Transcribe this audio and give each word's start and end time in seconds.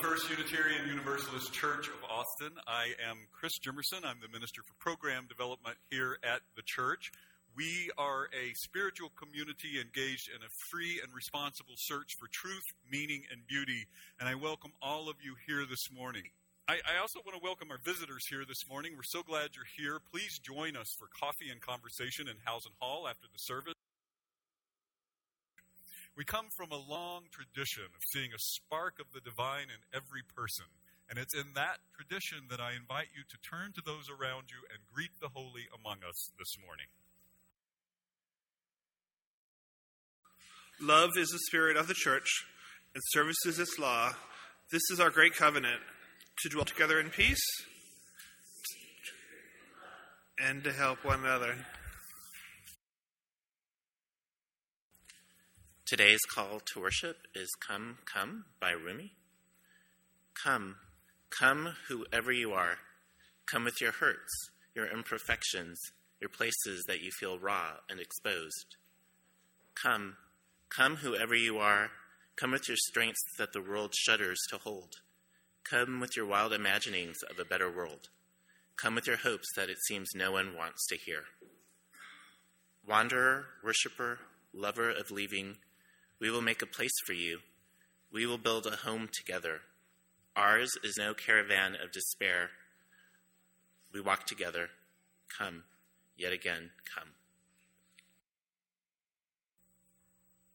First 0.00 0.30
Unitarian 0.30 0.88
Universalist 0.88 1.52
Church 1.52 1.88
of 1.88 2.00
Austin. 2.08 2.56
I 2.66 2.96
am 3.06 3.28
Chris 3.32 3.58
Jimmerson. 3.58 4.00
I'm 4.02 4.16
the 4.22 4.32
Minister 4.32 4.62
for 4.64 4.72
Program 4.80 5.26
Development 5.28 5.76
here 5.90 6.16
at 6.24 6.40
the 6.56 6.62
church. 6.64 7.12
We 7.54 7.90
are 7.98 8.32
a 8.32 8.54
spiritual 8.54 9.12
community 9.20 9.76
engaged 9.76 10.30
in 10.30 10.40
a 10.40 10.48
free 10.70 11.00
and 11.04 11.12
responsible 11.14 11.74
search 11.76 12.16
for 12.18 12.28
truth, 12.32 12.64
meaning, 12.90 13.24
and 13.30 13.46
beauty. 13.46 13.84
And 14.18 14.26
I 14.26 14.36
welcome 14.36 14.72
all 14.80 15.10
of 15.10 15.16
you 15.20 15.36
here 15.46 15.66
this 15.68 15.92
morning. 15.92 16.24
I, 16.66 16.80
I, 16.96 17.00
also 17.02 17.20
want 17.26 17.36
to 17.36 17.44
welcome 17.44 17.70
our 17.70 17.80
visitors 17.84 18.24
here 18.26 18.44
this 18.48 18.64
morning. 18.70 18.92
We're 18.96 19.04
so 19.04 19.22
glad 19.22 19.50
you're 19.52 19.68
here. 19.76 20.00
Please 20.10 20.40
join 20.40 20.76
us 20.76 20.96
for 20.98 21.08
coffee 21.12 21.50
and 21.50 21.60
conversation 21.60 22.26
in 22.26 22.36
Housen 22.44 22.72
Hall 22.78 23.06
after 23.06 23.28
the 23.30 23.38
service. 23.38 23.74
We 26.16 26.24
come 26.24 26.48
from 26.56 26.70
a 26.70 26.76
long 26.76 27.30
tradition 27.32 27.84
of 27.84 28.02
seeing 28.12 28.30
a 28.32 28.38
spark 28.38 29.00
of 29.00 29.12
the 29.14 29.20
divine 29.20 29.72
in 29.72 29.80
every 29.94 30.22
person. 30.36 30.66
And 31.08 31.18
it's 31.18 31.34
in 31.34 31.54
that 31.54 31.82
tradition 31.96 32.46
that 32.50 32.60
I 32.60 32.72
invite 32.78 33.10
you 33.16 33.24
to 33.26 33.38
turn 33.42 33.72
to 33.74 33.82
those 33.84 34.06
around 34.06 34.50
you 34.50 34.62
and 34.70 34.78
greet 34.94 35.10
the 35.20 35.30
holy 35.34 35.66
among 35.74 36.06
us 36.06 36.30
this 36.38 36.54
morning. 36.62 36.86
Love 40.80 41.10
is 41.18 41.28
the 41.28 41.40
spirit 41.50 41.76
of 41.76 41.88
the 41.88 41.94
church, 41.94 42.28
and 42.94 43.02
service 43.08 43.44
is 43.44 43.58
its 43.58 43.78
law. 43.78 44.12
This 44.70 44.82
is 44.90 45.00
our 45.00 45.10
great 45.10 45.34
covenant 45.34 45.80
to 46.42 46.48
dwell 46.48 46.64
together 46.64 47.00
in 47.00 47.10
peace 47.10 47.42
and 50.38 50.64
to 50.64 50.72
help 50.72 51.04
one 51.04 51.20
another. 51.20 51.54
Today's 55.90 56.20
call 56.32 56.60
to 56.66 56.80
worship 56.80 57.16
is 57.34 57.48
Come, 57.66 57.98
Come 58.04 58.44
by 58.60 58.70
Rumi. 58.70 59.10
Come, 60.40 60.76
come, 61.30 61.74
whoever 61.88 62.30
you 62.30 62.52
are. 62.52 62.76
Come 63.44 63.64
with 63.64 63.80
your 63.80 63.90
hurts, 63.90 64.50
your 64.72 64.86
imperfections, 64.86 65.80
your 66.20 66.28
places 66.28 66.84
that 66.86 67.00
you 67.00 67.10
feel 67.18 67.40
raw 67.40 67.78
and 67.88 67.98
exposed. 67.98 68.76
Come, 69.74 70.16
come, 70.68 70.94
whoever 70.94 71.34
you 71.34 71.58
are. 71.58 71.90
Come 72.36 72.52
with 72.52 72.68
your 72.68 72.76
strengths 72.76 73.24
that 73.36 73.52
the 73.52 73.60
world 73.60 73.92
shudders 73.92 74.38
to 74.50 74.58
hold. 74.58 74.94
Come 75.68 75.98
with 75.98 76.16
your 76.16 76.26
wild 76.26 76.52
imaginings 76.52 77.16
of 77.28 77.40
a 77.40 77.44
better 77.44 77.68
world. 77.68 78.10
Come 78.76 78.94
with 78.94 79.08
your 79.08 79.16
hopes 79.16 79.48
that 79.56 79.68
it 79.68 79.82
seems 79.88 80.10
no 80.14 80.30
one 80.30 80.56
wants 80.56 80.86
to 80.86 80.96
hear. 80.96 81.24
Wanderer, 82.86 83.46
worshiper, 83.64 84.20
lover 84.54 84.88
of 84.88 85.10
leaving, 85.10 85.56
we 86.20 86.30
will 86.30 86.42
make 86.42 86.62
a 86.62 86.66
place 86.66 86.98
for 87.06 87.12
you. 87.12 87.38
We 88.12 88.26
will 88.26 88.38
build 88.38 88.66
a 88.66 88.76
home 88.76 89.08
together. 89.12 89.60
Ours 90.36 90.70
is 90.84 90.96
no 90.98 91.14
caravan 91.14 91.76
of 91.82 91.92
despair. 91.92 92.50
We 93.92 94.00
walk 94.00 94.26
together. 94.26 94.68
Come, 95.38 95.64
yet 96.16 96.32
again, 96.32 96.70
come. 96.94 97.08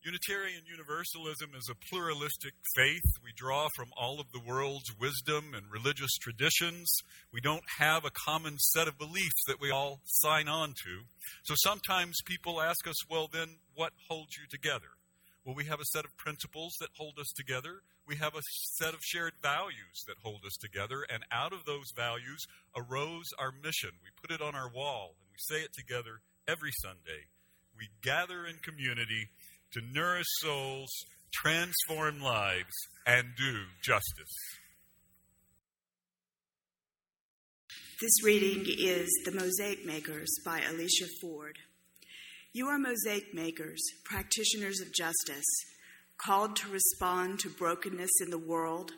Unitarian 0.03 0.61
Universalism 0.69 1.49
is 1.57 1.67
a 1.67 1.89
pluralistic 1.89 2.53
faith. 2.75 3.01
We 3.23 3.31
draw 3.35 3.67
from 3.75 3.87
all 3.97 4.19
of 4.19 4.27
the 4.31 4.39
world's 4.39 4.93
wisdom 4.99 5.55
and 5.55 5.65
religious 5.71 6.11
traditions. 6.21 6.93
We 7.33 7.41
don't 7.41 7.63
have 7.79 8.05
a 8.05 8.11
common 8.11 8.59
set 8.59 8.87
of 8.87 8.99
beliefs 8.99 9.43
that 9.47 9.59
we 9.59 9.71
all 9.71 10.01
sign 10.05 10.47
on 10.47 10.75
to. 10.83 11.01
So 11.43 11.55
sometimes 11.57 12.17
people 12.23 12.61
ask 12.61 12.87
us, 12.87 13.09
well, 13.09 13.27
then 13.33 13.57
what 13.73 13.93
holds 14.07 14.37
you 14.37 14.45
together? 14.47 14.93
Well, 15.45 15.53
we 15.55 15.65
have 15.65 15.79
a 15.79 15.85
set 15.93 16.05
of 16.05 16.17
principles 16.17 16.73
that 16.79 16.89
hold 16.97 17.19
us 17.19 17.31
together. 17.35 17.81
We 18.07 18.15
have 18.15 18.33
a 18.33 18.41
set 18.77 18.95
of 18.95 18.99
shared 19.03 19.33
values 19.43 20.03
that 20.07 20.17
hold 20.23 20.41
us 20.43 20.57
together. 20.59 21.05
And 21.07 21.23
out 21.31 21.53
of 21.53 21.65
those 21.65 21.91
values 21.95 22.47
arose 22.75 23.29
our 23.37 23.51
mission. 23.51 23.91
We 24.01 24.09
put 24.19 24.33
it 24.33 24.41
on 24.41 24.55
our 24.55 24.71
wall 24.73 25.13
and 25.21 25.29
we 25.29 25.37
say 25.37 25.63
it 25.63 25.73
together 25.73 26.21
every 26.47 26.71
Sunday. 26.81 27.29
We 27.77 27.89
gather 28.01 28.47
in 28.47 28.55
community 28.63 29.29
to 29.73 29.81
nourish 29.93 30.25
souls, 30.41 30.89
transform 31.31 32.21
lives, 32.21 32.73
and 33.05 33.27
do 33.37 33.65
justice. 33.83 34.33
This 38.01 38.23
reading 38.23 38.65
is 38.79 39.09
The 39.25 39.31
Mosaic 39.31 39.85
Makers 39.85 40.29
by 40.43 40.61
Alicia 40.61 41.07
Ford. 41.21 41.59
You 42.55 42.69
are 42.69 42.79
mosaic 42.79 43.33
makers, 43.33 43.83
practitioners 44.05 44.79
of 44.79 44.93
justice, 44.93 45.43
called 46.17 46.55
to 46.55 46.69
respond 46.69 47.39
to 47.39 47.49
brokenness 47.49 48.21
in 48.21 48.29
the 48.29 48.37
world, 48.37 48.93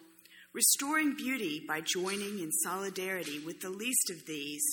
restoring 0.53 1.16
beauty 1.16 1.66
by 1.68 1.81
joining 1.81 2.38
in 2.38 2.51
solidarity 2.51 3.40
with 3.40 3.62
the 3.62 3.72
least 3.72 4.12
of 4.12 4.28
these, 4.28 4.63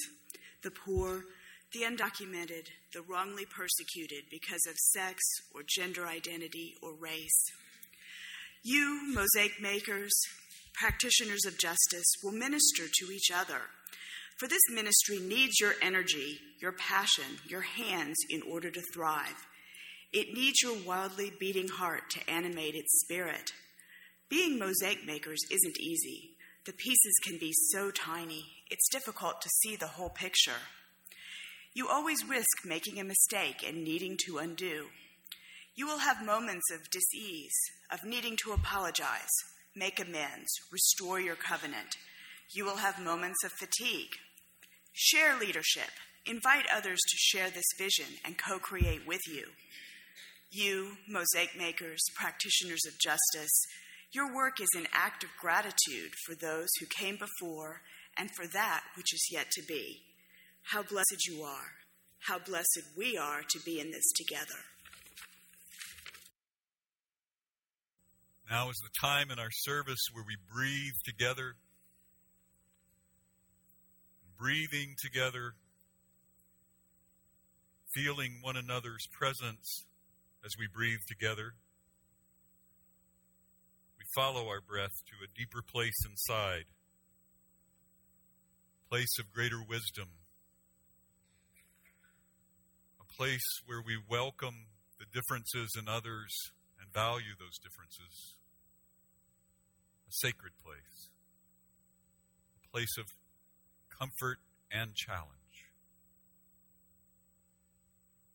the 0.62 0.70
poor, 0.70 1.24
the 1.72 1.80
undocumented, 1.80 2.66
the 2.92 3.00
wrongly 3.08 3.46
persecuted 3.46 4.24
because 4.30 4.66
of 4.68 4.76
sex 4.76 5.18
or 5.54 5.62
gender 5.66 6.06
identity 6.06 6.74
or 6.82 6.92
race. 6.92 7.42
You, 8.62 9.14
mosaic 9.14 9.62
makers, 9.62 10.12
practitioners 10.74 11.46
of 11.46 11.58
justice, 11.58 12.12
will 12.22 12.32
minister 12.32 12.82
to 12.98 13.10
each 13.10 13.30
other. 13.34 13.62
For 14.36 14.48
this 14.48 14.62
ministry 14.70 15.20
needs 15.20 15.60
your 15.60 15.74
energy, 15.80 16.38
your 16.60 16.72
passion, 16.72 17.38
your 17.48 17.62
hands 17.62 18.16
in 18.28 18.42
order 18.42 18.70
to 18.70 18.82
thrive. 18.92 19.46
It 20.12 20.34
needs 20.34 20.62
your 20.62 20.76
wildly 20.86 21.32
beating 21.38 21.68
heart 21.68 22.10
to 22.10 22.30
animate 22.30 22.74
its 22.74 23.00
spirit. 23.00 23.52
Being 24.28 24.58
mosaic 24.58 25.06
makers 25.06 25.40
isn't 25.50 25.80
easy. 25.80 26.30
The 26.66 26.72
pieces 26.72 27.20
can 27.22 27.38
be 27.38 27.52
so 27.72 27.90
tiny, 27.90 28.44
it's 28.70 28.88
difficult 28.88 29.42
to 29.42 29.50
see 29.60 29.76
the 29.76 29.86
whole 29.86 30.08
picture. 30.08 30.62
You 31.74 31.88
always 31.88 32.24
risk 32.24 32.64
making 32.64 32.98
a 32.98 33.04
mistake 33.04 33.64
and 33.66 33.84
needing 33.84 34.16
to 34.26 34.38
undo. 34.38 34.86
You 35.76 35.86
will 35.86 35.98
have 35.98 36.24
moments 36.24 36.70
of 36.72 36.90
disease, 36.90 37.54
of 37.90 38.04
needing 38.04 38.36
to 38.44 38.52
apologize, 38.52 39.30
make 39.74 40.00
amends, 40.00 40.48
restore 40.72 41.20
your 41.20 41.36
covenant. 41.36 41.96
You 42.52 42.64
will 42.64 42.76
have 42.76 42.98
moments 43.00 43.42
of 43.44 43.52
fatigue. 43.52 44.10
Share 44.92 45.38
leadership. 45.38 45.90
Invite 46.26 46.66
others 46.72 47.00
to 47.00 47.16
share 47.16 47.50
this 47.50 47.64
vision 47.78 48.16
and 48.24 48.38
co 48.38 48.58
create 48.58 49.06
with 49.06 49.20
you. 49.26 49.46
You, 50.50 50.92
mosaic 51.08 51.56
makers, 51.56 52.00
practitioners 52.14 52.84
of 52.86 52.98
justice, 53.00 53.66
your 54.12 54.32
work 54.32 54.60
is 54.60 54.68
an 54.76 54.86
act 54.92 55.24
of 55.24 55.30
gratitude 55.40 56.12
for 56.24 56.36
those 56.36 56.68
who 56.78 56.86
came 56.86 57.16
before 57.16 57.80
and 58.16 58.30
for 58.36 58.46
that 58.46 58.84
which 58.96 59.12
is 59.12 59.28
yet 59.32 59.50
to 59.50 59.62
be. 59.62 60.02
How 60.62 60.84
blessed 60.84 61.26
you 61.28 61.42
are. 61.42 61.72
How 62.20 62.38
blessed 62.38 62.82
we 62.96 63.18
are 63.18 63.42
to 63.42 63.60
be 63.64 63.80
in 63.80 63.90
this 63.90 64.12
together. 64.16 64.60
Now 68.48 68.70
is 68.70 68.76
the 68.76 69.06
time 69.06 69.30
in 69.30 69.38
our 69.38 69.50
service 69.50 70.00
where 70.12 70.24
we 70.24 70.36
breathe 70.54 70.94
together. 71.04 71.56
Breathing 74.38 74.94
together, 75.00 75.54
feeling 77.94 78.38
one 78.42 78.56
another's 78.56 79.06
presence 79.12 79.84
as 80.44 80.52
we 80.58 80.66
breathe 80.66 81.00
together. 81.08 81.54
We 83.98 84.04
follow 84.14 84.48
our 84.48 84.60
breath 84.60 84.92
to 85.06 85.24
a 85.24 85.28
deeper 85.38 85.62
place 85.62 86.04
inside, 86.04 86.64
place 88.90 89.18
of 89.18 89.32
greater 89.32 89.62
wisdom 89.66 90.08
a 93.04 93.16
place 93.16 93.62
where 93.66 93.82
we 93.84 93.98
welcome 94.08 94.66
the 94.98 95.06
differences 95.12 95.70
in 95.78 95.88
others 95.88 96.32
and 96.80 96.92
value 96.92 97.34
those 97.38 97.58
differences. 97.58 98.36
A 100.08 100.12
sacred 100.12 100.52
place, 100.62 101.08
a 102.64 102.68
place 102.70 102.96
of 102.98 103.06
comfort 103.98 104.38
and 104.70 104.94
challenge. 104.94 105.30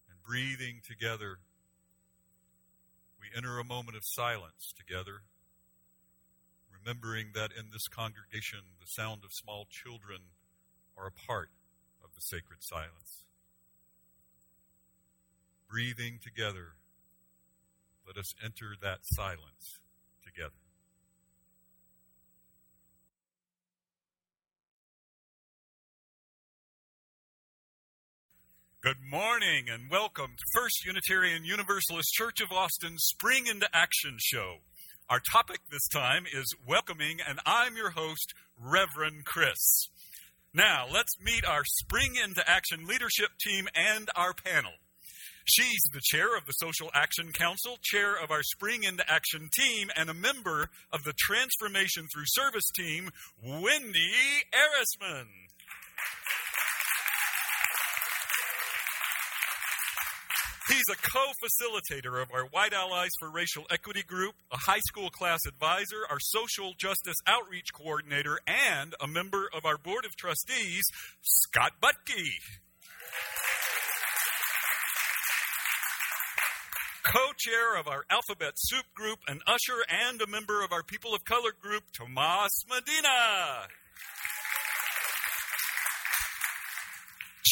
And 0.10 0.22
breathing 0.26 0.82
together, 0.88 1.40
we 3.20 3.28
enter 3.36 3.60
a 3.60 3.64
moment 3.64 3.98
of 3.98 4.06
silence 4.06 4.74
together, 4.78 5.22
remembering 6.72 7.32
that 7.36 7.52
in 7.52 7.72
this 7.72 7.88
congregation, 7.88 8.60
the 8.80 8.88
sound 8.88 9.24
of 9.24 9.34
small 9.34 9.68
children 9.70 10.20
are 10.98 11.08
a 11.08 11.12
part 11.12 11.50
of 12.04 12.16
the 12.16 12.22
sacred 12.22 12.62
silence 12.64 13.24
breathing 15.70 16.20
together, 16.22 16.74
let 18.06 18.18
us 18.18 18.34
enter 18.44 18.74
that 18.82 19.00
silence 19.04 19.80
together. 20.26 20.69
Good 28.82 29.04
morning 29.12 29.66
and 29.70 29.92
welcome 29.92 30.32
to 30.38 30.44
First 30.54 30.86
Unitarian 30.86 31.44
Universalist 31.44 32.14
Church 32.14 32.40
of 32.40 32.54
Austin 32.54 32.98
Spring 32.98 33.48
into 33.48 33.68
Action 33.74 34.16
Show. 34.20 34.60
Our 35.10 35.20
topic 35.34 35.60
this 35.70 35.86
time 35.90 36.24
is 36.34 36.56
welcoming, 36.66 37.18
and 37.28 37.42
I'm 37.46 37.76
your 37.76 37.90
host, 37.90 38.34
Reverend 38.58 39.26
Chris. 39.26 39.90
Now, 40.54 40.86
let's 40.90 41.12
meet 41.22 41.44
our 41.44 41.66
Spring 41.66 42.16
into 42.24 42.42
Action 42.50 42.88
leadership 42.88 43.32
team 43.46 43.68
and 43.76 44.08
our 44.16 44.34
panel. 44.34 44.72
She's 45.44 45.82
the 45.92 46.02
chair 46.02 46.38
of 46.38 46.46
the 46.46 46.54
Social 46.54 46.90
Action 46.94 47.34
Council, 47.34 47.80
chair 47.82 48.16
of 48.16 48.32
our 48.32 48.44
Spring 48.44 48.86
into 48.86 49.04
Action 49.12 49.50
team, 49.60 49.90
and 49.98 50.10
a 50.10 50.14
member 50.14 50.70
of 50.94 51.04
the 51.04 51.14
Transformation 51.20 52.06
Through 52.14 52.28
Service 52.28 52.72
team, 52.74 53.10
Wendy 53.44 54.14
Erisman. 54.56 55.28
He's 60.70 60.84
a 60.92 60.96
co 60.96 61.26
facilitator 61.44 62.22
of 62.22 62.30
our 62.32 62.46
White 62.46 62.74
Allies 62.74 63.10
for 63.20 63.30
Racial 63.32 63.66
Equity 63.72 64.04
group, 64.04 64.36
a 64.52 64.58
high 64.58 64.82
school 64.88 65.10
class 65.10 65.40
advisor, 65.48 66.06
our 66.10 66.20
social 66.20 66.74
justice 66.78 67.18
outreach 67.26 67.74
coordinator, 67.74 68.40
and 68.46 68.94
a 69.02 69.08
member 69.08 69.50
of 69.52 69.66
our 69.66 69.78
board 69.78 70.06
of 70.06 70.16
trustees, 70.16 70.84
Scott 71.22 71.74
Butki. 71.82 72.30
co 77.04 77.34
chair 77.38 77.76
of 77.76 77.88
our 77.88 78.06
Alphabet 78.12 78.54
Soup 78.56 78.86
group, 78.94 79.20
an 79.28 79.40
usher, 79.48 79.84
and 79.90 80.22
a 80.22 80.28
member 80.28 80.64
of 80.64 80.72
our 80.72 80.84
People 80.84 81.16
of 81.16 81.26
Color 81.26 81.54
group, 81.60 81.84
Tomas 81.98 82.64
Medina. 82.70 83.68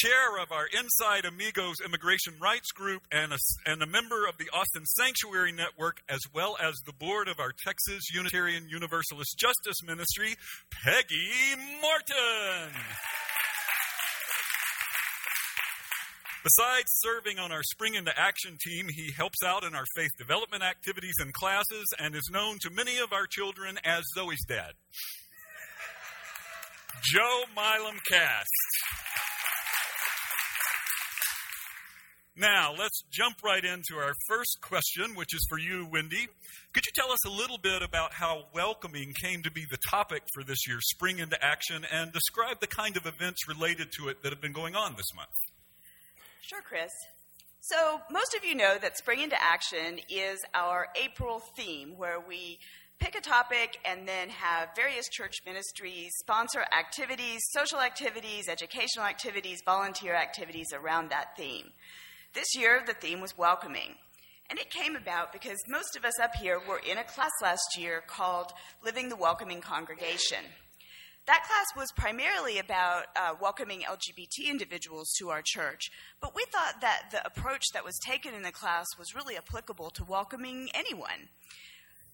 Chair 0.04 0.38
of 0.38 0.52
our 0.52 0.68
Inside 0.78 1.26
Amigos 1.26 1.78
Immigration 1.84 2.36
Rights 2.40 2.72
Group 2.72 3.02
and 3.12 3.34
a, 3.34 3.38
and 3.66 3.82
a 3.82 3.88
member 3.88 4.28
of 4.28 4.38
the 4.38 4.46
Austin 4.54 4.86
Sanctuary 4.86 5.52
Network, 5.52 6.02
as 6.08 6.20
well 6.36 6.56
as 6.62 6.76
the 6.86 6.94
board 6.94 7.28
of 7.28 7.40
our 7.40 7.52
Texas 7.66 8.04
Unitarian 8.14 8.70
Universalist 8.70 9.36
Justice 9.40 9.82
Ministry, 9.84 10.36
Peggy 10.84 11.58
Morton. 11.82 12.78
Besides 16.44 16.92
serving 17.02 17.40
on 17.40 17.52
our 17.52 17.64
Spring 17.64 17.96
into 17.96 18.14
Action 18.16 18.56
team, 18.64 18.86
he 18.94 19.12
helps 19.18 19.42
out 19.44 19.64
in 19.64 19.74
our 19.74 19.86
faith 19.96 20.12
development 20.20 20.62
activities 20.62 21.16
and 21.20 21.34
classes 21.34 21.86
and 21.98 22.14
is 22.14 22.30
known 22.32 22.58
to 22.62 22.70
many 22.70 23.00
of 23.00 23.14
our 23.14 23.26
children 23.26 23.80
as 23.84 24.04
Zoe's 24.14 24.46
dad. 24.48 24.74
Joe 27.02 27.44
Milam 27.56 27.98
Kast. 28.08 29.07
Now, 32.40 32.72
let's 32.78 33.02
jump 33.10 33.38
right 33.44 33.66
into 33.66 33.96
our 34.00 34.14
first 34.28 34.60
question, 34.62 35.16
which 35.16 35.34
is 35.34 35.44
for 35.50 35.58
you, 35.58 35.88
Wendy. 35.92 36.28
Could 36.72 36.84
you 36.86 36.92
tell 36.94 37.12
us 37.12 37.26
a 37.26 37.32
little 37.32 37.58
bit 37.58 37.82
about 37.82 38.14
how 38.14 38.44
welcoming 38.54 39.12
came 39.20 39.42
to 39.42 39.50
be 39.50 39.66
the 39.72 39.80
topic 39.90 40.22
for 40.36 40.44
this 40.44 40.68
year's 40.68 40.88
Spring 40.88 41.18
into 41.18 41.44
Action 41.44 41.84
and 41.92 42.14
describe 42.14 42.60
the 42.60 42.68
kind 42.68 42.96
of 42.96 43.08
events 43.08 43.48
related 43.48 43.88
to 43.98 44.10
it 44.10 44.22
that 44.22 44.32
have 44.32 44.40
been 44.40 44.52
going 44.52 44.76
on 44.76 44.94
this 44.96 45.16
month? 45.16 45.34
Sure, 46.42 46.62
Chris. 46.62 46.92
So, 47.60 48.02
most 48.12 48.36
of 48.36 48.46
you 48.46 48.54
know 48.54 48.78
that 48.84 49.00
Spring 49.00 49.22
into 49.22 49.42
Action 49.42 50.00
is 50.08 50.38
our 50.54 50.90
April 50.96 51.42
theme 51.58 51.98
where 51.98 52.20
we 52.20 52.60
pick 53.00 53.16
a 53.16 53.22
topic 53.22 53.80
and 53.84 54.08
then 54.08 54.30
have 54.30 54.70
various 54.76 55.10
church 55.10 55.38
ministries 55.44 56.12
sponsor 56.20 56.64
activities, 56.78 57.42
social 57.50 57.80
activities, 57.80 58.48
educational 58.48 59.08
activities, 59.08 59.64
volunteer 59.66 60.14
activities 60.14 60.68
around 60.72 61.10
that 61.10 61.36
theme. 61.36 61.72
This 62.38 62.56
year, 62.56 62.84
the 62.86 62.94
theme 62.94 63.20
was 63.20 63.36
welcoming. 63.36 63.96
And 64.48 64.60
it 64.60 64.70
came 64.70 64.96
about 64.96 65.34
because 65.34 65.58
most 65.68 65.96
of 65.96 66.06
us 66.06 66.20
up 66.20 66.36
here 66.36 66.60
were 66.70 66.80
in 66.88 67.00
a 67.00 67.04
class 67.04 67.32
last 67.42 67.76
year 67.76 68.04
called 68.06 68.54
Living 68.86 69.10
the 69.10 69.16
Welcoming 69.16 69.60
Congregation. 69.60 70.46
That 71.26 71.46
class 71.48 71.66
was 71.76 71.92
primarily 71.94 72.60
about 72.60 73.06
uh, 73.16 73.34
welcoming 73.42 73.82
LGBT 73.82 74.52
individuals 74.52 75.12
to 75.18 75.30
our 75.30 75.42
church, 75.44 75.90
but 76.22 76.36
we 76.36 76.46
thought 76.52 76.80
that 76.82 77.08
the 77.10 77.26
approach 77.26 77.64
that 77.74 77.84
was 77.84 77.98
taken 78.06 78.36
in 78.36 78.44
the 78.44 78.52
class 78.52 78.86
was 79.00 79.16
really 79.16 79.36
applicable 79.36 79.90
to 79.90 80.06
welcoming 80.06 80.70
anyone. 80.76 81.30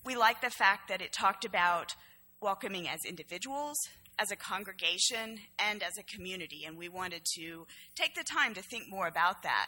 We 0.06 0.16
liked 0.16 0.42
the 0.42 0.50
fact 0.50 0.88
that 0.88 1.02
it 1.02 1.12
talked 1.12 1.44
about 1.44 1.96
welcoming 2.40 2.88
as 2.88 3.04
individuals, 3.04 3.75
as 4.18 4.31
a 4.31 4.38
congregation, 4.38 5.40
and 5.60 5.84
as 5.84 5.98
a 5.98 6.16
community, 6.16 6.64
and 6.66 6.78
we 6.78 6.88
wanted 6.88 7.24
to 7.36 7.68
take 7.94 8.16
the 8.16 8.24
time 8.24 8.54
to 8.54 8.62
think 8.62 8.90
more 8.90 9.08
about 9.08 9.44
that. 9.44 9.68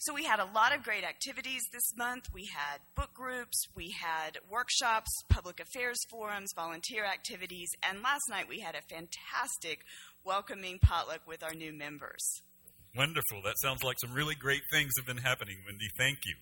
So 0.00 0.14
we 0.14 0.22
had 0.22 0.38
a 0.38 0.48
lot 0.54 0.72
of 0.72 0.84
great 0.84 1.02
activities 1.02 1.62
this 1.72 1.96
month. 1.96 2.28
We 2.32 2.48
had 2.54 2.78
book 2.94 3.12
groups, 3.12 3.66
we 3.74 3.90
had 4.00 4.38
workshops, 4.48 5.10
public 5.28 5.58
affairs 5.58 5.98
forums, 6.08 6.52
volunteer 6.54 7.04
activities, 7.04 7.68
and 7.82 8.00
last 8.00 8.22
night 8.30 8.48
we 8.48 8.60
had 8.60 8.76
a 8.76 8.82
fantastic 8.82 9.80
welcoming 10.24 10.78
potluck 10.78 11.26
with 11.26 11.42
our 11.42 11.52
new 11.52 11.72
members. 11.72 12.42
Wonderful. 12.94 13.42
That 13.42 13.58
sounds 13.60 13.82
like 13.82 13.96
some 14.00 14.12
really 14.12 14.36
great 14.36 14.62
things 14.70 14.92
have 14.98 15.06
been 15.06 15.24
happening, 15.24 15.56
Wendy. 15.66 15.88
Thank 15.98 16.18
you. 16.26 16.36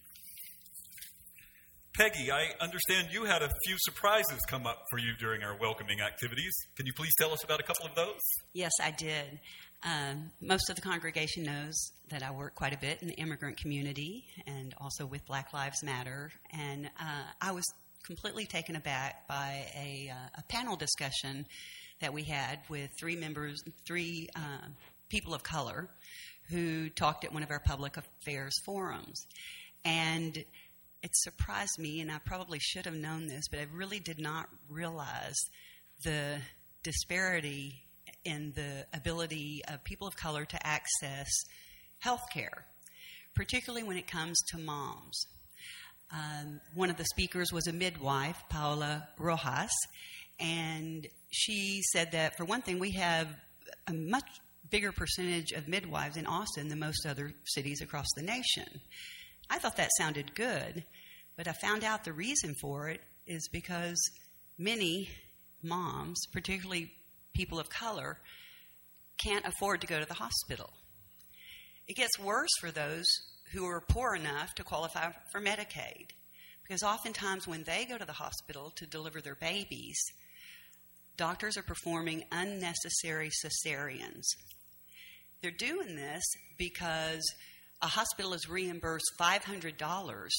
Peggy, 1.96 2.30
I 2.30 2.50
understand 2.60 3.08
you 3.10 3.24
had 3.24 3.40
a 3.40 3.48
few 3.64 3.76
surprises 3.78 4.38
come 4.48 4.66
up 4.66 4.82
for 4.90 4.98
you 4.98 5.14
during 5.18 5.42
our 5.42 5.56
welcoming 5.58 6.02
activities. 6.02 6.52
Can 6.76 6.84
you 6.84 6.92
please 6.92 7.12
tell 7.18 7.32
us 7.32 7.42
about 7.42 7.58
a 7.58 7.62
couple 7.62 7.86
of 7.86 7.94
those? 7.94 8.20
Yes, 8.52 8.72
I 8.82 8.90
did. 8.90 9.40
Um, 9.82 10.30
most 10.42 10.68
of 10.68 10.76
the 10.76 10.82
congregation 10.82 11.44
knows 11.44 11.74
that 12.10 12.22
I 12.22 12.32
work 12.32 12.54
quite 12.54 12.74
a 12.74 12.76
bit 12.76 13.00
in 13.00 13.08
the 13.08 13.14
immigrant 13.14 13.56
community 13.56 14.24
and 14.46 14.74
also 14.78 15.06
with 15.06 15.24
Black 15.24 15.54
Lives 15.54 15.82
Matter. 15.82 16.32
And 16.52 16.90
uh, 17.00 17.22
I 17.40 17.52
was 17.52 17.64
completely 18.04 18.44
taken 18.44 18.76
aback 18.76 19.26
by 19.26 19.64
a, 19.74 20.12
uh, 20.12 20.40
a, 20.40 20.42
panel 20.50 20.76
discussion 20.76 21.46
that 22.00 22.12
we 22.12 22.24
had 22.24 22.58
with 22.68 22.90
three 23.00 23.16
members, 23.16 23.62
three 23.86 24.28
uh, 24.36 24.68
people 25.08 25.32
of 25.32 25.42
color 25.42 25.88
who 26.50 26.90
talked 26.90 27.24
at 27.24 27.32
one 27.32 27.42
of 27.42 27.50
our 27.50 27.60
public 27.60 27.96
affairs 27.96 28.52
forums. 28.66 29.26
And 29.86 30.44
it 31.06 31.14
surprised 31.14 31.78
me, 31.78 32.00
and 32.00 32.10
I 32.10 32.18
probably 32.18 32.58
should 32.58 32.84
have 32.84 32.96
known 32.96 33.28
this, 33.28 33.44
but 33.48 33.60
I 33.60 33.66
really 33.72 34.00
did 34.00 34.18
not 34.18 34.48
realize 34.68 35.36
the 36.02 36.38
disparity 36.82 37.84
in 38.24 38.52
the 38.56 38.84
ability 38.92 39.62
of 39.68 39.84
people 39.84 40.08
of 40.08 40.16
color 40.16 40.44
to 40.44 40.66
access 40.66 41.28
health 42.00 42.24
care, 42.34 42.66
particularly 43.36 43.84
when 43.84 43.96
it 43.96 44.08
comes 44.08 44.36
to 44.48 44.58
moms. 44.58 45.26
Um, 46.12 46.60
one 46.74 46.90
of 46.90 46.96
the 46.96 47.04
speakers 47.04 47.52
was 47.52 47.68
a 47.68 47.72
midwife, 47.72 48.42
Paola 48.48 49.06
Rojas, 49.16 49.70
and 50.40 51.06
she 51.30 51.82
said 51.92 52.10
that 52.12 52.36
for 52.36 52.44
one 52.44 52.62
thing, 52.62 52.80
we 52.80 52.90
have 52.92 53.28
a 53.86 53.92
much 53.92 54.28
bigger 54.70 54.90
percentage 54.90 55.52
of 55.52 55.68
midwives 55.68 56.16
in 56.16 56.26
Austin 56.26 56.66
than 56.66 56.80
most 56.80 57.06
other 57.06 57.32
cities 57.44 57.80
across 57.80 58.08
the 58.16 58.22
nation. 58.22 58.80
I 59.48 59.58
thought 59.58 59.76
that 59.76 59.90
sounded 59.98 60.34
good, 60.34 60.84
but 61.36 61.48
I 61.48 61.52
found 61.52 61.84
out 61.84 62.04
the 62.04 62.12
reason 62.12 62.54
for 62.60 62.88
it 62.88 63.00
is 63.26 63.48
because 63.52 63.98
many 64.58 65.08
moms, 65.62 66.20
particularly 66.32 66.92
people 67.34 67.58
of 67.58 67.68
color 67.68 68.18
can't 69.18 69.46
afford 69.46 69.80
to 69.80 69.86
go 69.86 70.00
to 70.00 70.06
the 70.06 70.14
hospital. 70.14 70.70
It 71.86 71.96
gets 71.96 72.18
worse 72.18 72.50
for 72.60 72.70
those 72.70 73.06
who 73.52 73.64
are 73.66 73.80
poor 73.80 74.14
enough 74.14 74.54
to 74.56 74.64
qualify 74.64 75.10
for 75.30 75.40
Medicaid. 75.40 76.10
Because 76.62 76.82
oftentimes, 76.82 77.46
when 77.46 77.62
they 77.62 77.84
go 77.84 77.96
to 77.96 78.04
the 78.04 78.12
hospital 78.12 78.72
to 78.74 78.86
deliver 78.86 79.20
their 79.20 79.36
babies, 79.36 79.96
doctors 81.16 81.56
are 81.56 81.62
performing 81.62 82.24
unnecessary 82.32 83.30
cesareans. 83.30 84.24
They're 85.40 85.52
doing 85.52 85.94
this 85.94 86.24
because 86.58 87.22
a 87.82 87.86
hospital 87.86 88.32
is 88.32 88.48
reimbursed 88.48 89.12
$500 89.20 90.30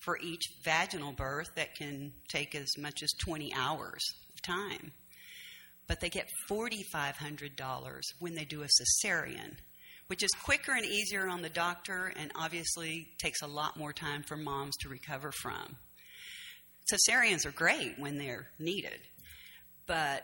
for 0.00 0.18
each 0.18 0.42
vaginal 0.64 1.12
birth 1.12 1.50
that 1.56 1.74
can 1.76 2.12
take 2.28 2.54
as 2.54 2.78
much 2.78 3.02
as 3.02 3.10
20 3.22 3.52
hours 3.54 4.02
of 4.34 4.42
time 4.42 4.92
but 5.90 5.98
they 5.98 6.08
get 6.08 6.28
$4,500 6.48 8.00
when 8.20 8.36
they 8.36 8.44
do 8.44 8.62
a 8.62 8.68
cesarean, 8.68 9.56
which 10.06 10.22
is 10.22 10.30
quicker 10.40 10.70
and 10.70 10.84
easier 10.84 11.26
on 11.26 11.42
the 11.42 11.48
doctor 11.48 12.12
and 12.16 12.30
obviously 12.36 13.08
takes 13.18 13.42
a 13.42 13.48
lot 13.48 13.76
more 13.76 13.92
time 13.92 14.22
for 14.22 14.36
moms 14.36 14.76
to 14.82 14.88
recover 14.88 15.32
from. 15.32 15.74
Cesareans 16.92 17.44
are 17.44 17.50
great 17.50 17.98
when 17.98 18.18
they're 18.18 18.46
needed, 18.60 19.00
but 19.88 20.22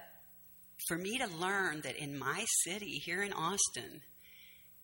for 0.86 0.96
me 0.96 1.18
to 1.18 1.26
learn 1.26 1.80
that 1.80 1.96
in 1.96 2.16
my 2.16 2.44
city 2.64 3.02
here 3.04 3.25
in 3.25 3.32
Austin, 3.32 4.02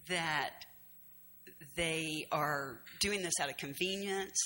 that 0.08 0.64
they 1.76 2.26
are 2.32 2.80
doing 3.00 3.22
this 3.22 3.34
out 3.40 3.48
of 3.48 3.56
convenience, 3.56 4.36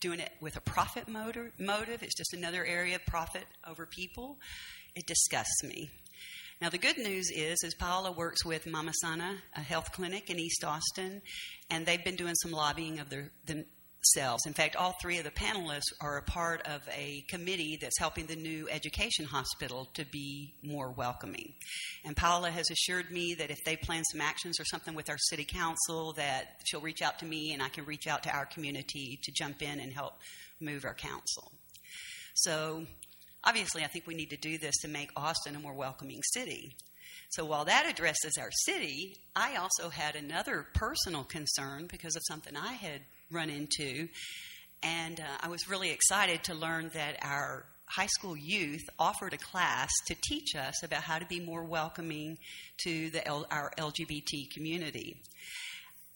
doing 0.00 0.20
it 0.20 0.30
with 0.40 0.56
a 0.56 0.60
profit 0.60 1.08
motive. 1.08 2.02
It's 2.02 2.16
just 2.16 2.32
another 2.32 2.64
area 2.64 2.96
of 2.96 3.06
profit 3.06 3.44
over 3.66 3.86
people 3.86 4.38
it 4.98 5.06
disgusts 5.06 5.62
me. 5.62 5.90
Now, 6.60 6.70
the 6.70 6.78
good 6.78 6.98
news 6.98 7.30
is, 7.30 7.62
is 7.62 7.74
Paola 7.74 8.10
works 8.10 8.44
with 8.44 8.66
Mama 8.66 8.92
Sana, 9.00 9.36
a 9.54 9.60
health 9.60 9.92
clinic 9.92 10.28
in 10.28 10.40
East 10.40 10.64
Austin, 10.64 11.22
and 11.70 11.86
they've 11.86 12.04
been 12.04 12.16
doing 12.16 12.34
some 12.42 12.50
lobbying 12.50 12.98
of 12.98 13.08
the, 13.10 13.30
the 13.46 13.64
themselves. 14.14 14.46
In 14.46 14.52
fact, 14.52 14.76
all 14.76 14.94
three 15.00 15.18
of 15.18 15.24
the 15.24 15.30
panelists 15.30 15.92
are 16.00 16.18
a 16.18 16.22
part 16.22 16.66
of 16.66 16.82
a 16.94 17.24
committee 17.28 17.78
that's 17.80 17.98
helping 17.98 18.26
the 18.26 18.36
new 18.36 18.68
education 18.70 19.24
hospital 19.24 19.88
to 19.94 20.04
be 20.06 20.54
more 20.62 20.90
welcoming. 20.90 21.54
And 22.04 22.16
Paola 22.16 22.50
has 22.50 22.70
assured 22.70 23.10
me 23.10 23.34
that 23.34 23.50
if 23.50 23.58
they 23.64 23.76
plan 23.76 24.02
some 24.10 24.20
actions 24.20 24.60
or 24.60 24.64
something 24.64 24.94
with 24.94 25.10
our 25.10 25.18
city 25.18 25.44
council, 25.44 26.12
that 26.14 26.60
she'll 26.64 26.80
reach 26.80 27.02
out 27.02 27.18
to 27.20 27.26
me 27.26 27.52
and 27.52 27.62
I 27.62 27.68
can 27.68 27.84
reach 27.84 28.06
out 28.06 28.22
to 28.24 28.34
our 28.34 28.46
community 28.46 29.18
to 29.22 29.32
jump 29.32 29.62
in 29.62 29.80
and 29.80 29.92
help 29.92 30.14
move 30.60 30.84
our 30.84 30.94
council. 30.94 31.52
So, 32.34 32.84
obviously, 33.44 33.84
I 33.84 33.88
think 33.88 34.06
we 34.06 34.14
need 34.14 34.30
to 34.30 34.36
do 34.36 34.58
this 34.58 34.76
to 34.82 34.88
make 34.88 35.10
Austin 35.16 35.56
a 35.56 35.60
more 35.60 35.74
welcoming 35.74 36.20
city. 36.34 36.76
So 37.30 37.44
while 37.44 37.66
that 37.66 37.86
addresses 37.86 38.38
our 38.40 38.50
city, 38.64 39.16
I 39.36 39.56
also 39.56 39.90
had 39.90 40.16
another 40.16 40.66
personal 40.72 41.24
concern 41.24 41.86
because 41.86 42.16
of 42.16 42.22
something 42.26 42.56
I 42.56 42.72
had 42.72 43.02
run 43.30 43.50
into. 43.50 44.08
And 44.82 45.20
uh, 45.20 45.24
I 45.40 45.48
was 45.48 45.68
really 45.68 45.90
excited 45.90 46.44
to 46.44 46.54
learn 46.54 46.90
that 46.94 47.16
our 47.22 47.64
high 47.86 48.06
school 48.06 48.36
youth 48.36 48.82
offered 48.98 49.32
a 49.32 49.38
class 49.38 49.88
to 50.06 50.14
teach 50.28 50.54
us 50.54 50.82
about 50.82 51.02
how 51.02 51.18
to 51.18 51.26
be 51.26 51.40
more 51.40 51.64
welcoming 51.64 52.38
to 52.84 53.10
the 53.10 53.26
L- 53.26 53.46
our 53.50 53.72
LGBT 53.78 54.50
community. 54.52 55.22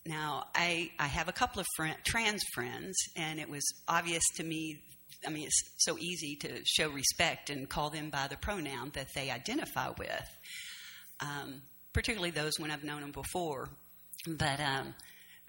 Now, 0.05 0.45
I, 0.55 0.91
I 0.99 1.07
have 1.07 1.29
a 1.29 1.33
couple 1.33 1.61
of 1.61 1.67
friend, 1.77 1.97
trans 2.05 2.43
friends, 2.55 2.97
and 3.17 3.41
it 3.41 3.49
was 3.49 3.63
obvious 3.89 4.23
to 4.37 4.45
me. 4.45 4.83
I 5.27 5.31
mean, 5.31 5.45
it's 5.45 5.63
so 5.79 5.97
easy 5.99 6.37
to 6.41 6.61
show 6.65 6.91
respect 6.91 7.49
and 7.49 7.69
call 7.69 7.91
them 7.91 8.11
by 8.11 8.27
the 8.29 8.37
pronoun 8.37 8.91
that 8.95 9.07
they 9.15 9.31
identify 9.31 9.91
with 9.97 10.29
um, 11.23 11.63
particularly 11.93 12.31
those 12.31 12.53
when 12.59 12.71
I've 12.71 12.85
known 12.85 13.01
them 13.01 13.13
before. 13.13 13.69
But 14.27 14.61
um, 14.61 14.95